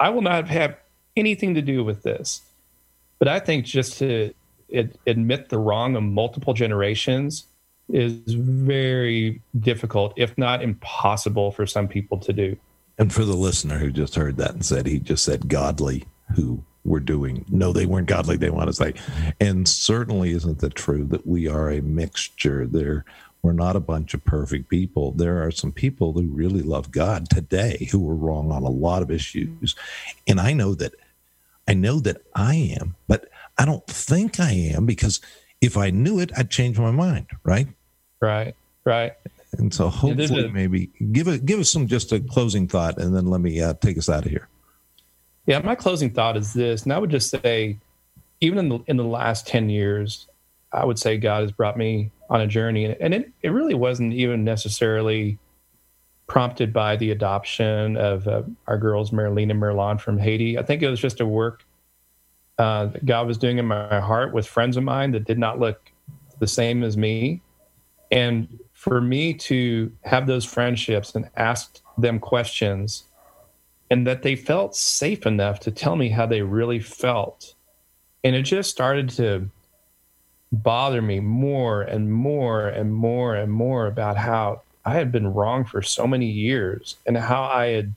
I 0.00 0.08
will 0.08 0.22
not 0.22 0.48
have 0.48 0.74
anything 1.16 1.54
to 1.54 1.62
do 1.62 1.84
with 1.84 2.02
this. 2.02 2.42
But 3.18 3.28
I 3.28 3.40
think 3.40 3.66
just 3.66 3.98
to 3.98 4.32
admit 5.06 5.50
the 5.50 5.58
wrong 5.58 5.96
of 5.96 6.02
multiple 6.02 6.54
generations 6.54 7.44
is 7.88 8.34
very 8.34 9.40
difficult, 9.60 10.14
if 10.16 10.36
not 10.38 10.62
impossible, 10.62 11.52
for 11.52 11.66
some 11.66 11.88
people 11.88 12.18
to 12.18 12.32
do. 12.32 12.56
And 12.98 13.12
for 13.12 13.24
the 13.24 13.34
listener 13.34 13.78
who 13.78 13.90
just 13.90 14.14
heard 14.14 14.36
that 14.36 14.52
and 14.52 14.64
said 14.64 14.86
he 14.86 15.00
just 15.00 15.24
said 15.24 15.48
godly, 15.48 16.04
who 16.34 16.62
were 16.84 17.00
doing 17.00 17.44
no, 17.48 17.72
they 17.72 17.86
weren't 17.86 18.08
godly. 18.08 18.36
They 18.36 18.50
want 18.50 18.68
to 18.68 18.72
say, 18.72 18.94
and 19.40 19.66
certainly 19.66 20.30
isn't 20.30 20.60
that 20.60 20.74
true 20.74 21.04
that 21.06 21.26
we 21.26 21.48
are 21.48 21.70
a 21.70 21.82
mixture. 21.82 22.66
There, 22.66 23.04
we're 23.42 23.52
not 23.52 23.76
a 23.76 23.80
bunch 23.80 24.14
of 24.14 24.24
perfect 24.24 24.68
people. 24.68 25.12
There 25.12 25.42
are 25.42 25.50
some 25.50 25.72
people 25.72 26.12
who 26.12 26.26
really 26.26 26.62
love 26.62 26.90
God 26.90 27.28
today 27.28 27.88
who 27.90 27.98
were 27.98 28.14
wrong 28.14 28.52
on 28.52 28.62
a 28.62 28.70
lot 28.70 29.02
of 29.02 29.10
issues, 29.10 29.74
and 30.26 30.40
I 30.40 30.52
know 30.52 30.74
that. 30.74 30.94
I 31.66 31.72
know 31.72 31.98
that 32.00 32.18
I 32.34 32.76
am, 32.78 32.94
but 33.08 33.30
I 33.56 33.64
don't 33.64 33.86
think 33.86 34.38
I 34.38 34.50
am 34.52 34.84
because 34.84 35.22
if 35.60 35.76
I 35.76 35.90
knew 35.90 36.18
it, 36.18 36.30
I'd 36.36 36.50
change 36.50 36.78
my 36.78 36.90
mind, 36.90 37.26
right? 37.44 37.68
Right, 38.20 38.54
right. 38.84 39.12
And 39.52 39.72
so 39.72 39.88
hopefully, 39.88 40.50
maybe 40.50 40.90
give 41.12 41.28
it 41.28 41.46
give 41.46 41.60
us 41.60 41.70
some 41.70 41.86
just 41.86 42.12
a 42.12 42.20
closing 42.20 42.66
thought, 42.66 42.98
and 42.98 43.14
then 43.14 43.26
let 43.26 43.40
me 43.40 43.60
uh, 43.60 43.74
take 43.74 43.98
us 43.98 44.08
out 44.08 44.24
of 44.24 44.30
here. 44.30 44.48
Yeah, 45.46 45.60
my 45.60 45.74
closing 45.74 46.10
thought 46.10 46.36
is 46.36 46.52
this, 46.52 46.84
and 46.84 46.92
I 46.92 46.98
would 46.98 47.10
just 47.10 47.30
say, 47.30 47.78
even 48.40 48.58
in 48.58 48.68
the 48.68 48.78
in 48.86 48.96
the 48.96 49.04
last 49.04 49.46
ten 49.46 49.68
years, 49.68 50.26
I 50.72 50.84
would 50.84 50.98
say 50.98 51.16
God 51.18 51.42
has 51.42 51.52
brought 51.52 51.76
me 51.76 52.10
on 52.30 52.40
a 52.40 52.46
journey, 52.46 52.96
and 52.98 53.14
it 53.14 53.30
it 53.42 53.50
really 53.50 53.74
wasn't 53.74 54.12
even 54.14 54.44
necessarily 54.44 55.38
prompted 56.26 56.72
by 56.72 56.96
the 56.96 57.10
adoption 57.10 57.96
of 57.96 58.26
uh, 58.26 58.42
our 58.66 58.78
girls 58.78 59.12
Marilyn 59.12 59.50
and 59.50 59.60
Merlon 59.60 60.00
from 60.00 60.18
Haiti. 60.18 60.58
I 60.58 60.62
think 60.62 60.82
it 60.82 60.88
was 60.88 61.00
just 61.00 61.20
a 61.20 61.26
work 61.26 61.64
uh, 62.58 62.86
that 62.86 63.04
God 63.04 63.26
was 63.26 63.38
doing 63.38 63.58
in 63.58 63.66
my 63.66 64.00
heart 64.00 64.32
with 64.32 64.46
friends 64.46 64.76
of 64.76 64.84
mine 64.84 65.12
that 65.12 65.24
did 65.24 65.38
not 65.38 65.58
look 65.58 65.90
the 66.38 66.46
same 66.46 66.82
as 66.82 66.96
me. 66.96 67.40
And 68.10 68.58
for 68.72 69.00
me 69.00 69.34
to 69.34 69.90
have 70.02 70.26
those 70.26 70.44
friendships 70.44 71.14
and 71.14 71.28
ask 71.36 71.80
them 71.96 72.18
questions 72.18 73.04
and 73.90 74.06
that 74.06 74.22
they 74.22 74.36
felt 74.36 74.76
safe 74.76 75.26
enough 75.26 75.60
to 75.60 75.70
tell 75.70 75.96
me 75.96 76.08
how 76.08 76.26
they 76.26 76.42
really 76.42 76.80
felt. 76.80 77.54
And 78.22 78.34
it 78.34 78.42
just 78.42 78.70
started 78.70 79.08
to 79.10 79.48
bother 80.52 81.02
me 81.02 81.20
more 81.20 81.82
and 81.82 82.12
more 82.12 82.68
and 82.68 82.94
more 82.94 83.34
and 83.34 83.50
more 83.50 83.86
about 83.86 84.16
how 84.16 84.62
I 84.84 84.94
had 84.94 85.10
been 85.10 85.32
wrong 85.32 85.64
for 85.64 85.82
so 85.82 86.06
many 86.06 86.26
years 86.26 86.96
and 87.06 87.16
how 87.16 87.44
I 87.44 87.68
had 87.68 87.94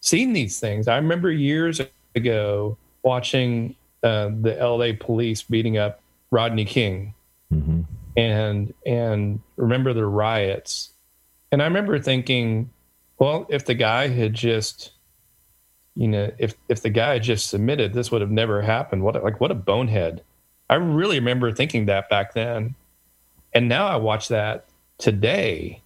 seen 0.00 0.32
these 0.32 0.58
things. 0.58 0.88
I 0.88 0.96
remember 0.96 1.30
years 1.30 1.80
ago 2.14 2.76
watching 3.02 3.76
uh, 4.02 4.30
the 4.40 4.56
LA 4.60 4.92
police 4.98 5.42
beating 5.42 5.78
up 5.78 6.00
Rodney 6.30 6.64
King, 6.64 7.14
mm-hmm. 7.52 7.82
and 8.16 8.74
and 8.86 9.40
remember 9.56 9.92
the 9.92 10.06
riots, 10.06 10.92
and 11.50 11.62
I 11.62 11.66
remember 11.66 11.98
thinking, 11.98 12.70
well, 13.18 13.46
if 13.48 13.64
the 13.64 13.74
guy 13.74 14.08
had 14.08 14.34
just, 14.34 14.92
you 15.94 16.08
know, 16.08 16.32
if 16.38 16.54
if 16.68 16.82
the 16.82 16.90
guy 16.90 17.14
had 17.14 17.22
just 17.22 17.48
submitted, 17.48 17.92
this 17.92 18.10
would 18.10 18.20
have 18.20 18.30
never 18.30 18.62
happened. 18.62 19.02
What 19.02 19.22
like 19.22 19.40
what 19.40 19.50
a 19.50 19.54
bonehead! 19.56 20.22
I 20.70 20.76
really 20.76 21.18
remember 21.18 21.52
thinking 21.52 21.86
that 21.86 22.08
back 22.08 22.34
then, 22.34 22.74
and 23.52 23.68
now 23.68 23.86
I 23.86 23.96
watch 23.96 24.28
that 24.28 24.66
today. 24.98 25.82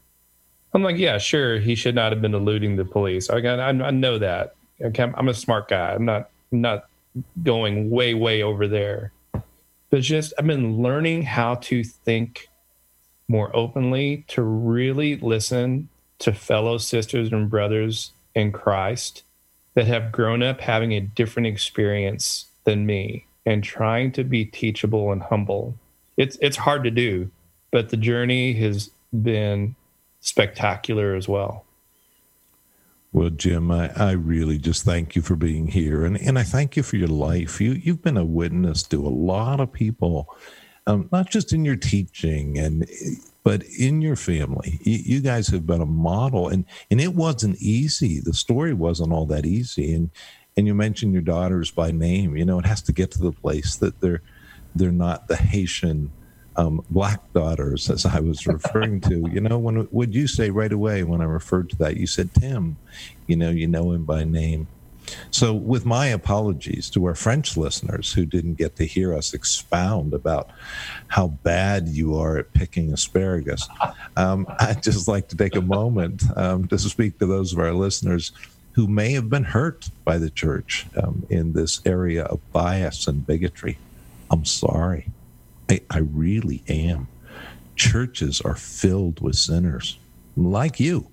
I'm 0.72 0.82
like, 0.82 0.98
yeah, 0.98 1.18
sure, 1.18 1.58
he 1.58 1.74
should 1.74 1.94
not 1.94 2.12
have 2.12 2.20
been 2.20 2.34
eluding 2.34 2.76
the 2.76 2.84
police. 2.84 3.30
I, 3.30 3.38
I, 3.38 3.68
I 3.68 3.90
know 3.90 4.18
that. 4.18 4.54
Okay, 4.80 5.10
I'm 5.14 5.28
a 5.28 5.34
smart 5.34 5.68
guy. 5.68 5.94
I'm 5.94 6.04
not 6.04 6.30
I'm 6.52 6.60
not 6.60 6.88
going 7.42 7.90
way 7.90 8.14
way 8.14 8.42
over 8.42 8.68
there. 8.68 9.12
But 9.90 10.02
just 10.02 10.32
I've 10.38 10.46
been 10.46 10.82
learning 10.82 11.22
how 11.22 11.56
to 11.56 11.84
think 11.84 12.48
more 13.28 13.54
openly, 13.54 14.24
to 14.28 14.42
really 14.42 15.16
listen 15.16 15.88
to 16.20 16.32
fellow 16.32 16.78
sisters 16.78 17.32
and 17.32 17.50
brothers 17.50 18.12
in 18.34 18.52
Christ 18.52 19.24
that 19.74 19.86
have 19.86 20.12
grown 20.12 20.42
up 20.42 20.60
having 20.60 20.92
a 20.92 21.00
different 21.00 21.46
experience 21.46 22.46
than 22.64 22.86
me 22.86 23.26
and 23.44 23.62
trying 23.62 24.12
to 24.12 24.24
be 24.24 24.44
teachable 24.44 25.12
and 25.12 25.22
humble. 25.22 25.74
It's 26.16 26.38
it's 26.40 26.56
hard 26.56 26.84
to 26.84 26.90
do, 26.90 27.30
but 27.70 27.90
the 27.90 27.96
journey 27.96 28.54
has 28.54 28.90
been 29.22 29.76
spectacular 30.20 31.14
as 31.14 31.28
well. 31.28 31.65
Well, 33.16 33.30
Jim, 33.30 33.70
I, 33.70 33.90
I 33.96 34.10
really 34.10 34.58
just 34.58 34.82
thank 34.82 35.16
you 35.16 35.22
for 35.22 35.36
being 35.36 35.68
here, 35.68 36.04
and, 36.04 36.20
and 36.20 36.38
I 36.38 36.42
thank 36.42 36.76
you 36.76 36.82
for 36.82 36.96
your 36.96 37.08
life. 37.08 37.62
You 37.62 37.72
you've 37.72 38.02
been 38.02 38.18
a 38.18 38.24
witness 38.26 38.82
to 38.88 39.06
a 39.06 39.08
lot 39.08 39.58
of 39.58 39.72
people, 39.72 40.36
um, 40.86 41.08
not 41.10 41.30
just 41.30 41.54
in 41.54 41.64
your 41.64 41.76
teaching 41.76 42.58
and 42.58 42.86
but 43.42 43.62
in 43.78 44.02
your 44.02 44.16
family. 44.16 44.78
You, 44.82 44.98
you, 44.98 45.20
guys 45.22 45.48
have 45.48 45.66
been 45.66 45.80
a 45.80 45.86
model, 45.86 46.48
and 46.48 46.66
and 46.90 47.00
it 47.00 47.14
wasn't 47.14 47.56
easy. 47.56 48.20
The 48.20 48.34
story 48.34 48.74
wasn't 48.74 49.14
all 49.14 49.24
that 49.28 49.46
easy, 49.46 49.94
and 49.94 50.10
and 50.58 50.66
you 50.66 50.74
mentioned 50.74 51.14
your 51.14 51.22
daughters 51.22 51.70
by 51.70 51.92
name. 51.92 52.36
You 52.36 52.44
know, 52.44 52.58
it 52.58 52.66
has 52.66 52.82
to 52.82 52.92
get 52.92 53.12
to 53.12 53.18
the 53.18 53.32
place 53.32 53.76
that 53.76 53.98
they're 54.02 54.20
they're 54.74 54.92
not 54.92 55.28
the 55.28 55.36
Haitian 55.36 56.12
um, 56.56 56.84
black 56.90 57.20
daughters, 57.32 57.90
as 57.90 58.06
I 58.06 58.20
was 58.20 58.46
referring 58.46 59.00
to. 59.02 59.28
You 59.30 59.40
know, 59.40 59.58
when 59.58 59.88
would 59.90 60.14
you 60.14 60.26
say 60.26 60.50
right 60.50 60.72
away 60.72 61.02
when 61.02 61.20
I 61.20 61.24
referred 61.24 61.70
to 61.70 61.76
that? 61.76 61.96
You 61.96 62.06
said 62.06 62.34
Tim. 62.34 62.76
You 63.26 63.36
know, 63.36 63.50
you 63.50 63.66
know 63.66 63.92
him 63.92 64.04
by 64.04 64.24
name. 64.24 64.68
So, 65.30 65.54
with 65.54 65.84
my 65.84 66.06
apologies 66.06 66.90
to 66.90 67.04
our 67.06 67.14
French 67.14 67.56
listeners 67.56 68.12
who 68.12 68.26
didn't 68.26 68.54
get 68.54 68.76
to 68.76 68.86
hear 68.86 69.14
us 69.14 69.34
expound 69.34 70.14
about 70.14 70.50
how 71.08 71.28
bad 71.28 71.88
you 71.88 72.16
are 72.16 72.38
at 72.38 72.52
picking 72.54 72.92
asparagus, 72.92 73.68
um, 74.16 74.46
I'd 74.58 74.82
just 74.82 75.06
like 75.06 75.28
to 75.28 75.36
take 75.36 75.54
a 75.54 75.60
moment 75.60 76.24
um, 76.36 76.66
to 76.68 76.78
speak 76.78 77.18
to 77.18 77.26
those 77.26 77.52
of 77.52 77.58
our 77.58 77.72
listeners 77.72 78.32
who 78.72 78.86
may 78.86 79.12
have 79.12 79.30
been 79.30 79.44
hurt 79.44 79.88
by 80.04 80.18
the 80.18 80.30
church 80.30 80.86
um, 81.02 81.26
in 81.30 81.52
this 81.52 81.80
area 81.86 82.24
of 82.24 82.40
bias 82.52 83.06
and 83.06 83.26
bigotry. 83.26 83.78
I'm 84.30 84.44
sorry. 84.44 85.06
I, 85.68 85.80
I 85.90 85.98
really 85.98 86.62
am. 86.68 87.08
Churches 87.74 88.40
are 88.40 88.54
filled 88.54 89.20
with 89.20 89.36
sinners 89.36 89.98
like 90.36 90.80
you, 90.80 91.08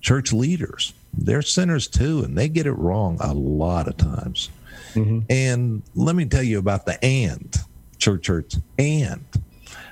church 0.00 0.32
leaders. 0.32 0.92
They're 1.12 1.42
sinners 1.42 1.88
too, 1.88 2.22
and 2.24 2.36
they 2.36 2.48
get 2.48 2.66
it 2.66 2.72
wrong 2.72 3.18
a 3.20 3.34
lot 3.34 3.88
of 3.88 3.96
times. 3.96 4.48
Mm-hmm. 4.94 5.20
And 5.30 5.82
let 5.94 6.16
me 6.16 6.24
tell 6.24 6.42
you 6.42 6.58
about 6.58 6.86
the 6.86 7.02
and 7.04 7.54
church, 7.98 8.22
church, 8.22 8.54
and 8.78 9.24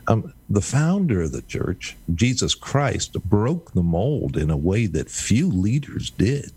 um, 0.09 0.33
the 0.48 0.61
founder 0.61 1.22
of 1.22 1.33
the 1.33 1.42
church, 1.42 1.96
Jesus 2.14 2.55
Christ, 2.55 3.22
broke 3.24 3.72
the 3.72 3.83
mold 3.83 4.37
in 4.37 4.50
a 4.50 4.57
way 4.57 4.87
that 4.87 5.11
few 5.11 5.48
leaders 5.48 6.11
did. 6.11 6.50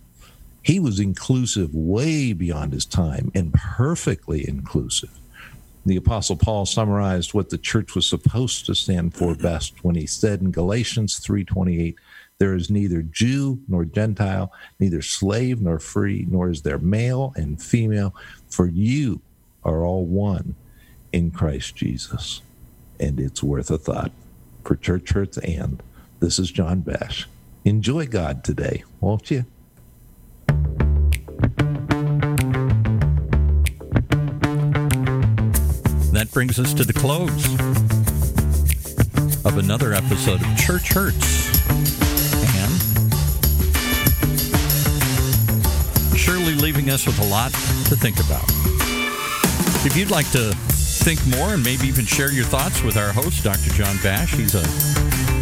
He 0.64 0.80
was 0.80 1.00
inclusive 1.00 1.76
way 1.76 2.34
beyond 2.34 2.74
his 2.74 2.86
time 2.86 3.32
and 3.36 3.54
perfectly 3.54 4.48
inclusive 4.48 5.12
the 5.86 5.96
apostle 5.96 6.36
paul 6.36 6.66
summarized 6.66 7.34
what 7.34 7.50
the 7.50 7.58
church 7.58 7.96
was 7.96 8.08
supposed 8.08 8.66
to 8.66 8.76
stand 8.76 9.14
for 9.14 9.34
mm-hmm. 9.34 9.42
best 9.42 9.84
when 9.84 9.96
he 9.96 10.06
said 10.06 10.42
in 10.42 10.52
galatians 10.52 11.20
3.28 11.20 11.96
there 12.40 12.56
is 12.56 12.70
neither 12.70 13.02
jew 13.02 13.60
nor 13.68 13.86
gentile 13.86 14.52
neither 14.80 15.02
slave 15.02 15.62
nor 15.62 15.80
free 15.80 16.26
nor 16.30 16.50
is 16.50 16.62
there 16.62 16.80
male 16.80 17.34
and 17.36 17.62
female 17.62 18.16
for 18.50 18.68
you 18.68 19.22
are 19.64 19.86
all 19.86 20.06
one 20.06 20.56
in 21.12 21.32
christ 21.32 21.76
jesus. 21.76 22.42
And 23.00 23.20
it's 23.20 23.44
worth 23.44 23.72
a 23.72 23.78
thought 23.78 24.12
for 24.64 24.76
church 24.76 25.12
hurts 25.12 25.38
and. 25.40 25.82
This 26.20 26.40
is 26.40 26.52
john 26.52 26.82
bash. 26.82 27.28
Enjoy 27.66 28.06
god 28.08 28.44
today 28.44 28.84
won't 29.00 29.32
you 29.32 29.46
that 36.24 36.32
brings 36.32 36.58
us 36.58 36.74
to 36.74 36.86
the 36.86 36.94
close 36.94 37.54
of 39.44 39.58
another 39.58 39.92
episode 39.92 40.40
of 40.42 40.58
Church 40.58 40.94
Hurts. 40.94 41.50
And 42.56 42.72
surely 46.18 46.56
leaving 46.56 46.90
us 46.92 47.06
with 47.06 47.20
a 47.20 47.26
lot 47.26 47.52
to 47.52 47.98
think 47.98 48.24
about. 48.24 48.46
If 49.86 49.98
you'd 49.98 50.12
like 50.12 50.32
to 50.32 50.54
think 51.04 51.20
more 51.28 51.56
and 51.56 51.64
maybe 51.64 51.88
even 51.88 52.06
share 52.06 52.32
your 52.32 52.46
thoughts 52.46 52.82
with 52.84 52.96
our 52.96 53.12
host, 53.12 53.44
Dr. 53.44 53.72
John 53.72 53.98
Bash, 54.02 54.34
he's 54.34 54.56
a 54.56 54.64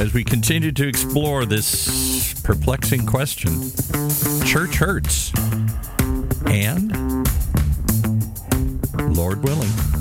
as 0.01 0.13
we 0.13 0.25
continue 0.25 0.73
to 0.73 0.89
explore 0.89 1.45
this 1.45 2.35
perplexing 2.43 3.07
question 3.07 3.71
Church 4.45 4.77
hurts. 4.77 5.33
And 6.47 7.04
Lord 9.15 9.45
willing. 9.45 9.94